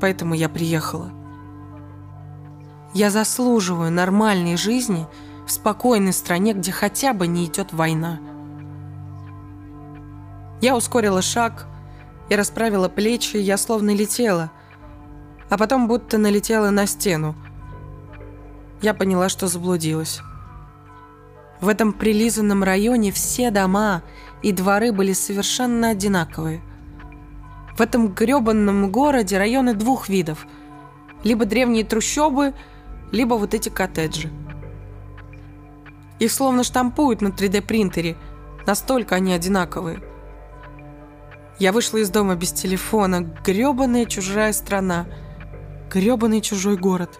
Поэтому 0.00 0.34
я 0.34 0.48
приехала. 0.48 1.12
Я 2.94 3.10
заслуживаю 3.10 3.92
нормальной 3.92 4.56
жизни 4.56 5.06
в 5.46 5.52
спокойной 5.52 6.12
стране, 6.12 6.52
где 6.52 6.72
хотя 6.72 7.12
бы 7.12 7.28
не 7.28 7.46
идет 7.46 7.72
война. 7.72 8.18
Я 10.60 10.76
ускорила 10.76 11.22
шаг, 11.22 11.68
я 12.28 12.36
расправила 12.36 12.88
плечи, 12.88 13.36
я 13.36 13.56
словно 13.56 13.94
летела, 13.94 14.50
а 15.48 15.56
потом 15.58 15.86
будто 15.86 16.18
налетела 16.18 16.70
на 16.70 16.86
стену– 16.86 17.36
я 18.84 18.92
поняла, 18.92 19.30
что 19.30 19.48
заблудилась. 19.48 20.20
В 21.60 21.68
этом 21.68 21.94
прилизанном 21.94 22.62
районе 22.62 23.12
все 23.12 23.50
дома 23.50 24.02
и 24.42 24.52
дворы 24.52 24.92
были 24.92 25.14
совершенно 25.14 25.88
одинаковые. 25.88 26.60
В 27.78 27.80
этом 27.80 28.08
грёбанном 28.08 28.90
городе 28.92 29.38
районы 29.38 29.72
двух 29.72 30.10
видов. 30.10 30.46
Либо 31.24 31.46
древние 31.46 31.84
трущобы, 31.84 32.52
либо 33.10 33.34
вот 33.34 33.54
эти 33.54 33.70
коттеджи. 33.70 34.30
Их 36.18 36.30
словно 36.30 36.62
штампуют 36.62 37.22
на 37.22 37.28
3D-принтере, 37.28 38.16
настолько 38.66 39.14
они 39.14 39.32
одинаковые. 39.32 40.02
Я 41.58 41.72
вышла 41.72 41.98
из 41.98 42.10
дома 42.10 42.34
без 42.34 42.52
телефона, 42.52 43.32
грёбаная 43.46 44.04
чужая 44.04 44.52
страна, 44.52 45.06
грёбаный 45.90 46.42
чужой 46.42 46.76
город. 46.76 47.18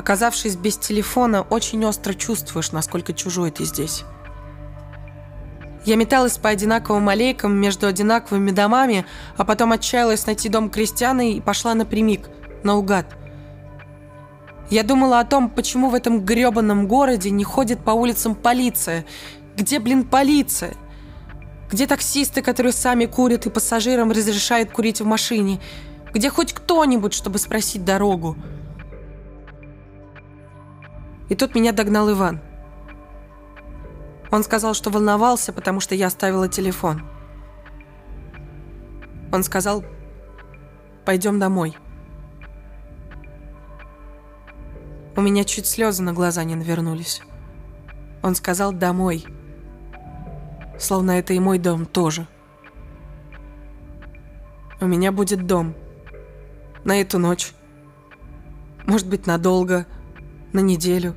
Оказавшись 0.00 0.56
без 0.56 0.78
телефона, 0.78 1.42
очень 1.42 1.84
остро 1.84 2.14
чувствуешь, 2.14 2.72
насколько 2.72 3.12
чужой 3.12 3.50
ты 3.50 3.66
здесь. 3.66 4.04
Я 5.84 5.96
металась 5.96 6.38
по 6.38 6.48
одинаковым 6.48 7.10
аллейкам 7.10 7.52
между 7.52 7.86
одинаковыми 7.86 8.50
домами, 8.50 9.04
а 9.36 9.44
потом 9.44 9.72
отчаялась 9.72 10.24
найти 10.24 10.48
дом 10.48 10.70
крестьяны 10.70 11.34
и 11.34 11.40
пошла 11.42 11.74
напрямик, 11.74 12.30
наугад. 12.62 13.14
Я 14.70 14.84
думала 14.84 15.20
о 15.20 15.26
том, 15.26 15.50
почему 15.50 15.90
в 15.90 15.94
этом 15.94 16.24
грёбаном 16.24 16.88
городе 16.88 17.28
не 17.28 17.44
ходит 17.44 17.84
по 17.84 17.90
улицам 17.90 18.34
полиция. 18.34 19.04
Где, 19.54 19.80
блин, 19.80 20.04
полиция? 20.04 20.76
Где 21.70 21.86
таксисты, 21.86 22.40
которые 22.40 22.72
сами 22.72 23.04
курят 23.04 23.44
и 23.44 23.50
пассажирам 23.50 24.10
разрешают 24.10 24.70
курить 24.70 25.02
в 25.02 25.04
машине? 25.04 25.60
Где 26.14 26.30
хоть 26.30 26.54
кто-нибудь, 26.54 27.12
чтобы 27.12 27.38
спросить 27.38 27.84
дорогу? 27.84 28.38
И 31.30 31.36
тут 31.36 31.54
меня 31.54 31.72
догнал 31.72 32.10
Иван. 32.12 32.40
Он 34.32 34.42
сказал, 34.42 34.74
что 34.74 34.90
волновался, 34.90 35.52
потому 35.52 35.80
что 35.80 35.94
я 35.94 36.08
оставила 36.08 36.48
телефон. 36.48 37.02
Он 39.32 39.44
сказал, 39.44 39.84
пойдем 41.04 41.38
домой. 41.38 41.76
У 45.16 45.20
меня 45.20 45.44
чуть 45.44 45.66
слезы 45.66 46.02
на 46.02 46.12
глаза 46.12 46.42
не 46.44 46.56
навернулись. 46.56 47.22
Он 48.22 48.34
сказал 48.34 48.72
«домой». 48.72 49.24
Словно 50.78 51.12
это 51.12 51.32
и 51.32 51.38
мой 51.38 51.58
дом 51.58 51.86
тоже. 51.86 52.26
У 54.80 54.86
меня 54.86 55.12
будет 55.12 55.46
дом. 55.46 55.74
На 56.84 57.00
эту 57.00 57.18
ночь. 57.18 57.52
Может 58.86 59.08
быть, 59.08 59.26
надолго, 59.26 59.86
на 60.52 60.60
неделю. 60.60 61.14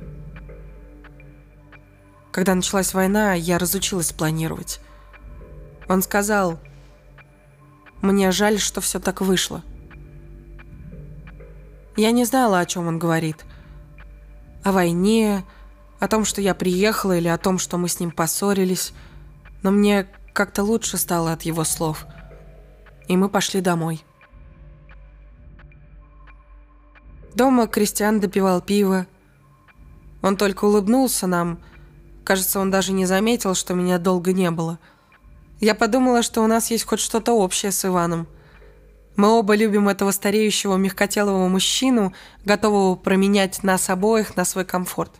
Когда 2.32 2.54
началась 2.54 2.94
война, 2.94 3.34
я 3.34 3.58
разучилась 3.58 4.12
планировать. 4.12 4.80
Он 5.88 6.02
сказал, 6.02 6.58
мне 8.02 8.30
жаль, 8.32 8.58
что 8.58 8.80
все 8.80 9.00
так 9.00 9.20
вышло. 9.20 9.62
Я 11.96 12.10
не 12.10 12.24
знала, 12.24 12.58
о 12.58 12.66
чем 12.66 12.88
он 12.88 12.98
говорит. 12.98 13.44
О 14.64 14.72
войне, 14.72 15.44
о 16.00 16.08
том, 16.08 16.24
что 16.24 16.40
я 16.40 16.54
приехала, 16.54 17.16
или 17.16 17.28
о 17.28 17.38
том, 17.38 17.58
что 17.58 17.78
мы 17.78 17.88
с 17.88 18.00
ним 18.00 18.10
поссорились. 18.10 18.92
Но 19.62 19.70
мне 19.70 20.08
как-то 20.32 20.64
лучше 20.64 20.96
стало 20.96 21.32
от 21.32 21.42
его 21.42 21.64
слов. 21.64 22.06
И 23.06 23.16
мы 23.16 23.28
пошли 23.28 23.60
домой. 23.60 24.04
Дома 27.34 27.66
Кристиан 27.66 28.20
допивал 28.20 28.60
пиво. 28.60 29.06
Он 30.24 30.36
только 30.36 30.64
улыбнулся 30.64 31.28
нам. 31.28 31.60
Кажется, 32.24 32.58
он 32.58 32.72
даже 32.72 32.92
не 32.92 33.06
заметил, 33.06 33.54
что 33.54 33.74
меня 33.74 33.98
долго 33.98 34.32
не 34.32 34.50
было– 34.50 34.80
я 35.60 35.74
подумала, 35.74 36.22
что 36.22 36.42
у 36.42 36.46
нас 36.46 36.70
есть 36.70 36.84
хоть 36.84 37.00
что-то 37.00 37.32
общее 37.32 37.72
с 37.72 37.84
Иваном. 37.84 38.26
Мы 39.16 39.28
оба 39.28 39.54
любим 39.54 39.88
этого 39.88 40.10
стареющего 40.10 40.76
мягкотелого 40.76 41.48
мужчину, 41.48 42.12
готового 42.44 42.96
променять 42.96 43.62
нас 43.62 43.88
обоих 43.88 44.36
на 44.36 44.44
свой 44.44 44.64
комфорт. 44.64 45.12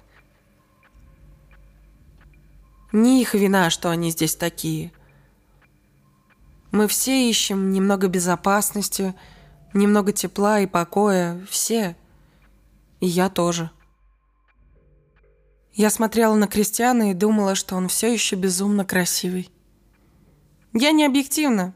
Не 2.92 3.22
их 3.22 3.34
вина, 3.34 3.70
что 3.70 3.90
они 3.90 4.10
здесь 4.10 4.34
такие. 4.34 4.92
Мы 6.72 6.88
все 6.88 7.30
ищем 7.30 7.72
немного 7.72 8.08
безопасности, 8.08 9.14
немного 9.72 10.12
тепла 10.12 10.60
и 10.60 10.66
покоя, 10.66 11.40
все. 11.48 11.96
И 13.00 13.06
я 13.06 13.30
тоже. 13.30 13.70
Я 15.74 15.90
смотрела 15.90 16.36
на 16.36 16.46
Кристиана 16.46 17.10
и 17.10 17.14
думала, 17.14 17.56
что 17.56 17.74
он 17.74 17.88
все 17.88 18.12
еще 18.12 18.36
безумно 18.36 18.84
красивый. 18.84 19.50
Я 20.72 20.92
не 20.92 21.04
объективна. 21.04 21.74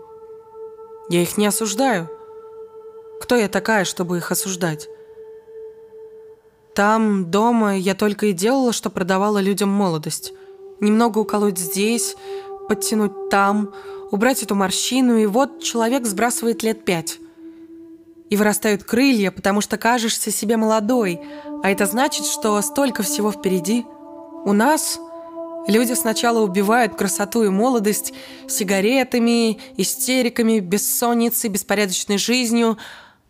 Я 1.09 1.21
их 1.21 1.37
не 1.37 1.47
осуждаю. 1.47 2.09
Кто 3.19 3.35
я 3.35 3.47
такая, 3.47 3.85
чтобы 3.85 4.17
их 4.17 4.31
осуждать? 4.31 4.87
Там, 6.73 7.29
дома, 7.29 7.77
я 7.77 7.93
только 7.93 8.27
и 8.27 8.31
делала, 8.31 8.71
что 8.71 8.89
продавала 8.89 9.39
людям 9.39 9.69
молодость. 9.69 10.33
Немного 10.79 11.19
уколоть 11.19 11.57
здесь, 11.57 12.15
подтянуть 12.69 13.29
там, 13.29 13.73
убрать 14.11 14.43
эту 14.43 14.55
морщину, 14.55 15.17
и 15.17 15.25
вот 15.25 15.61
человек 15.61 16.05
сбрасывает 16.05 16.63
лет 16.63 16.85
пять. 16.85 17.19
И 18.29 18.37
вырастают 18.37 18.83
крылья, 18.83 19.31
потому 19.31 19.59
что 19.59 19.77
кажешься 19.77 20.31
себе 20.31 20.55
молодой, 20.55 21.19
а 21.63 21.71
это 21.71 21.85
значит, 21.85 22.25
что 22.25 22.61
столько 22.61 23.03
всего 23.03 23.31
впереди. 23.31 23.85
У 24.45 24.53
нас 24.53 24.99
люди 25.67 25.93
сначала 25.93 26.39
убивают 26.39 26.95
красоту 26.95 27.43
и 27.43 27.49
молодость 27.49 28.13
сигаретами, 28.47 29.59
истериками, 29.77 30.59
бессонницей, 30.59 31.49
беспорядочной 31.49 32.17
жизнью, 32.17 32.77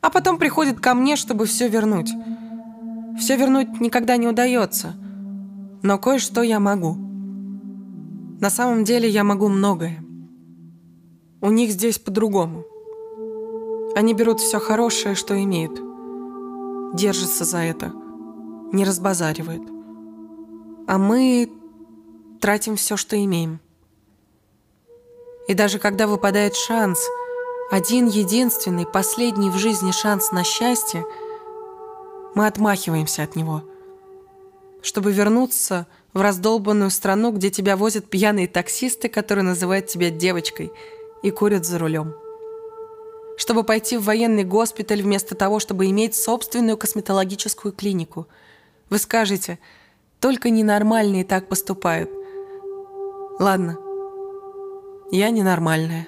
а 0.02 0.10
потом 0.10 0.38
приходят 0.38 0.80
ко 0.80 0.94
мне, 0.94 1.16
чтобы 1.16 1.46
все 1.46 1.68
вернуть. 1.68 2.12
Все 3.20 3.36
вернуть 3.36 3.82
никогда 3.82 4.18
не 4.18 4.28
удается, 4.28 4.94
но 5.84 5.98
кое-что 5.98 6.42
я 6.42 6.60
могу. 6.60 6.96
На 8.40 8.50
самом 8.50 8.86
деле 8.86 9.10
я 9.10 9.24
могу 9.24 9.50
многое. 9.50 10.04
У 11.42 11.50
них 11.52 11.72
здесь 11.72 12.00
по-другому. 12.00 12.64
Они 13.96 14.14
берут 14.14 14.40
все 14.40 14.60
хорошее, 14.60 15.16
что 15.16 15.42
имеют. 15.42 15.82
Держатся 16.96 17.44
за 17.44 17.58
это. 17.58 17.92
Не 18.72 18.86
разбазаривают. 18.86 19.64
А 20.88 20.98
мы 20.98 21.52
тратим 22.40 22.76
все, 22.78 22.96
что 22.98 23.22
имеем. 23.22 23.60
И 25.48 25.54
даже 25.54 25.80
когда 25.80 26.08
выпадает 26.08 26.56
шанс, 26.56 27.00
один 27.72 28.08
единственный, 28.08 28.86
последний 28.86 29.50
в 29.50 29.58
жизни 29.58 29.92
шанс 29.92 30.32
на 30.32 30.44
счастье, 30.44 31.06
мы 32.36 32.48
отмахиваемся 32.48 33.24
от 33.24 33.36
него, 33.36 33.64
чтобы 34.82 35.12
вернуться– 35.12 35.88
в 36.14 36.22
раздолбанную 36.22 36.90
страну, 36.90 37.32
где 37.32 37.50
тебя 37.50 37.78
возят 37.78 38.10
пьяные 38.10 38.48
таксисты, 38.48 39.10
которые 39.10 39.44
называют 39.46 39.88
тебя 39.88 40.10
девочкой 40.10 40.72
и 41.22 41.32
курят 41.32 41.66
за 41.66 41.78
рулем. 41.78 42.16
Чтобы 43.38 43.64
пойти 43.64 43.98
в 43.98 44.04
военный 44.04 44.44
госпиталь 44.44 45.02
вместо 45.02 45.36
того, 45.36 45.60
чтобы 45.60 45.86
иметь 45.88 46.16
собственную 46.16 46.78
косметологическую 46.78 47.72
клинику. 47.72 48.28
Вы 48.90 48.98
скажете, 48.98 49.60
только 50.20 50.50
ненормальные 50.50 51.24
так 51.24 51.48
поступают. 51.48 52.10
Ладно, 53.40 53.78
я 55.12 55.30
ненормальная. 55.30 56.08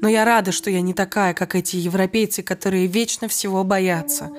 Но 0.00 0.08
я 0.08 0.24
рада, 0.24 0.52
что 0.52 0.70
я 0.70 0.80
не 0.80 0.92
такая, 0.92 1.34
как 1.34 1.54
эти 1.54 1.76
европейцы, 1.76 2.42
которые 2.42 2.86
вечно 2.86 3.28
всего 3.28 3.64
боятся, 3.64 4.30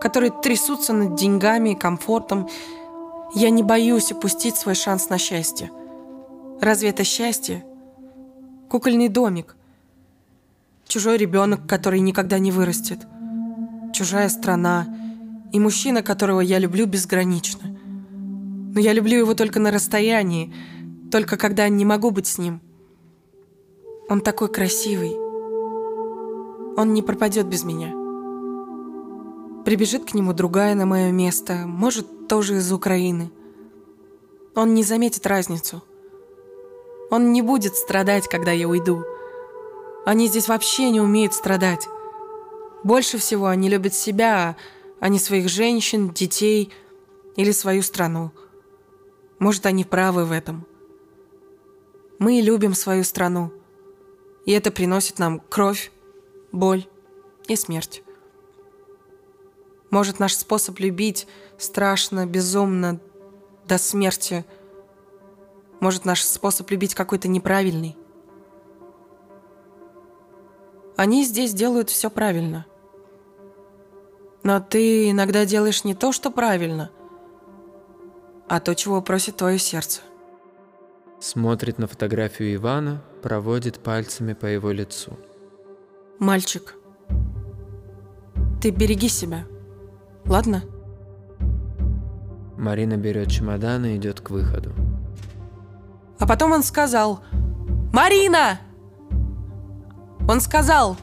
которые 0.00 0.32
трясутся 0.42 0.92
над 0.92 1.14
деньгами 1.14 1.70
и 1.70 1.74
комфортом, 1.74 2.48
я 3.34 3.50
не 3.50 3.62
боюсь 3.62 4.12
упустить 4.12 4.56
свой 4.56 4.74
шанс 4.74 5.08
на 5.08 5.18
счастье. 5.18 5.70
Разве 6.60 6.90
это 6.90 7.04
счастье? 7.04 7.64
Кукольный 8.68 9.08
домик. 9.08 9.56
Чужой 10.86 11.16
ребенок, 11.16 11.66
который 11.66 12.00
никогда 12.00 12.38
не 12.38 12.50
вырастет. 12.50 13.06
чужая 13.92 14.28
страна 14.28 14.86
и 15.52 15.58
мужчина, 15.58 16.02
которого 16.02 16.40
я 16.40 16.58
люблю 16.58 16.86
безгранично. 16.86 17.76
Но 18.74 18.80
я 18.80 18.92
люблю 18.92 19.18
его 19.18 19.34
только 19.34 19.60
на 19.60 19.70
расстоянии, 19.70 20.52
только 21.10 21.36
когда 21.36 21.68
не 21.68 21.84
могу 21.84 22.10
быть 22.10 22.26
с 22.26 22.38
ним. 22.38 22.60
Он 24.10 24.20
такой 24.20 24.48
красивый. 24.48 25.16
Он 26.76 26.92
не 26.92 27.00
пропадет 27.00 27.46
без 27.46 27.62
меня. 27.62 27.94
Прибежит 29.64 30.04
к 30.04 30.14
нему 30.14 30.32
другая 30.32 30.74
на 30.74 30.84
мое 30.84 31.12
место, 31.12 31.62
может, 31.64 32.26
тоже 32.26 32.56
из 32.56 32.72
Украины. 32.72 33.30
Он 34.56 34.74
не 34.74 34.82
заметит 34.82 35.28
разницу. 35.28 35.84
Он 37.12 37.32
не 37.32 37.40
будет 37.40 37.76
страдать, 37.76 38.26
когда 38.26 38.50
я 38.50 38.66
уйду. 38.66 39.04
Они 40.04 40.26
здесь 40.26 40.48
вообще 40.48 40.90
не 40.90 41.00
умеют 41.00 41.32
страдать. 41.32 41.86
Больше 42.82 43.16
всего 43.16 43.46
они 43.46 43.68
любят 43.68 43.94
себя, 43.94 44.56
а 44.98 45.08
не 45.08 45.20
своих 45.20 45.48
женщин, 45.48 46.10
детей 46.10 46.72
или 47.36 47.52
свою 47.52 47.82
страну. 47.82 48.32
Может, 49.38 49.66
они 49.66 49.84
правы 49.84 50.24
в 50.24 50.32
этом. 50.32 50.66
Мы 52.18 52.40
любим 52.40 52.74
свою 52.74 53.04
страну. 53.04 53.52
И 54.46 54.52
это 54.52 54.70
приносит 54.70 55.18
нам 55.18 55.40
кровь, 55.40 55.92
боль 56.52 56.86
и 57.46 57.56
смерть. 57.56 58.02
Может, 59.90 60.18
наш 60.18 60.34
способ 60.34 60.78
любить 60.78 61.26
страшно, 61.58 62.26
безумно, 62.26 63.00
до 63.66 63.76
смерти. 63.78 64.44
Может, 65.80 66.04
наш 66.04 66.24
способ 66.24 66.70
любить 66.70 66.94
какой-то 66.94 67.28
неправильный. 67.28 67.96
Они 70.96 71.24
здесь 71.24 71.54
делают 71.54 71.90
все 71.90 72.10
правильно. 72.10 72.66
Но 74.42 74.60
ты 74.60 75.10
иногда 75.10 75.44
делаешь 75.44 75.84
не 75.84 75.94
то, 75.94 76.12
что 76.12 76.30
правильно, 76.30 76.90
а 78.48 78.60
то, 78.60 78.74
чего 78.74 79.02
просит 79.02 79.36
твое 79.36 79.58
сердце. 79.58 80.00
Смотрит 81.20 81.78
на 81.78 81.86
фотографию 81.86 82.54
Ивана, 82.54 83.02
проводит 83.22 83.80
пальцами 83.80 84.32
по 84.32 84.46
его 84.46 84.70
лицу. 84.70 85.18
Мальчик, 86.18 86.74
ты 88.62 88.70
береги 88.70 89.08
себя, 89.08 89.44
ладно? 90.24 90.62
Марина 92.56 92.96
берет 92.96 93.30
чемодан 93.30 93.84
и 93.84 93.96
идет 93.96 94.20
к 94.20 94.30
выходу. 94.30 94.72
А 96.18 96.26
потом 96.26 96.52
он 96.52 96.62
сказал, 96.62 97.20
«Марина!» 97.92 98.60
Он 100.28 100.40
сказал, 100.40 100.96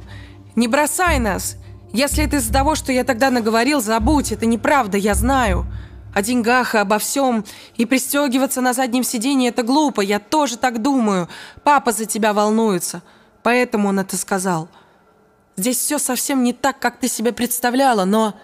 «Не 0.55 0.67
бросай 0.67 1.19
нас! 1.19 1.57
Если 1.93 2.23
это 2.23 2.37
из-за 2.37 2.53
того, 2.53 2.75
что 2.75 2.91
я 2.91 3.03
тогда 3.03 3.29
наговорил, 3.29 3.81
забудь, 3.81 4.31
это 4.31 4.45
неправда, 4.45 4.97
я 4.97 5.13
знаю!» 5.13 5.65
О 6.13 6.21
деньгах 6.21 6.75
и 6.75 6.79
обо 6.79 6.97
всем. 6.97 7.45
И 7.75 7.85
пристегиваться 7.85 8.61
на 8.61 8.73
заднем 8.73 9.03
сиденье– 9.03 9.49
это 9.51 9.63
глупо, 9.63 10.01
я 10.01 10.19
тоже 10.19 10.57
так 10.57 10.81
думаю. 10.81 11.27
Папа 11.63 11.91
за 11.91 12.05
тебя 12.05 12.33
волнуется, 12.33 13.03
поэтому 13.43 13.89
он 13.89 13.99
это 13.99 14.17
сказал. 14.17 14.69
Здесь 15.55 15.77
все 15.77 15.97
совсем 15.97 16.43
не 16.43 16.53
так, 16.53 16.79
как 16.79 16.99
ты 16.99 17.07
себе 17.07 17.33
представляла, 17.33 18.05
но... 18.05 18.35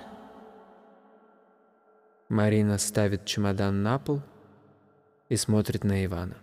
Марина 2.29 2.77
ставит 2.79 3.25
чемодан 3.25 3.83
на 3.83 3.99
пол 3.99 4.21
и 5.29 5.35
смотрит 5.35 5.83
на 5.83 6.03
Ивана. 6.05 6.37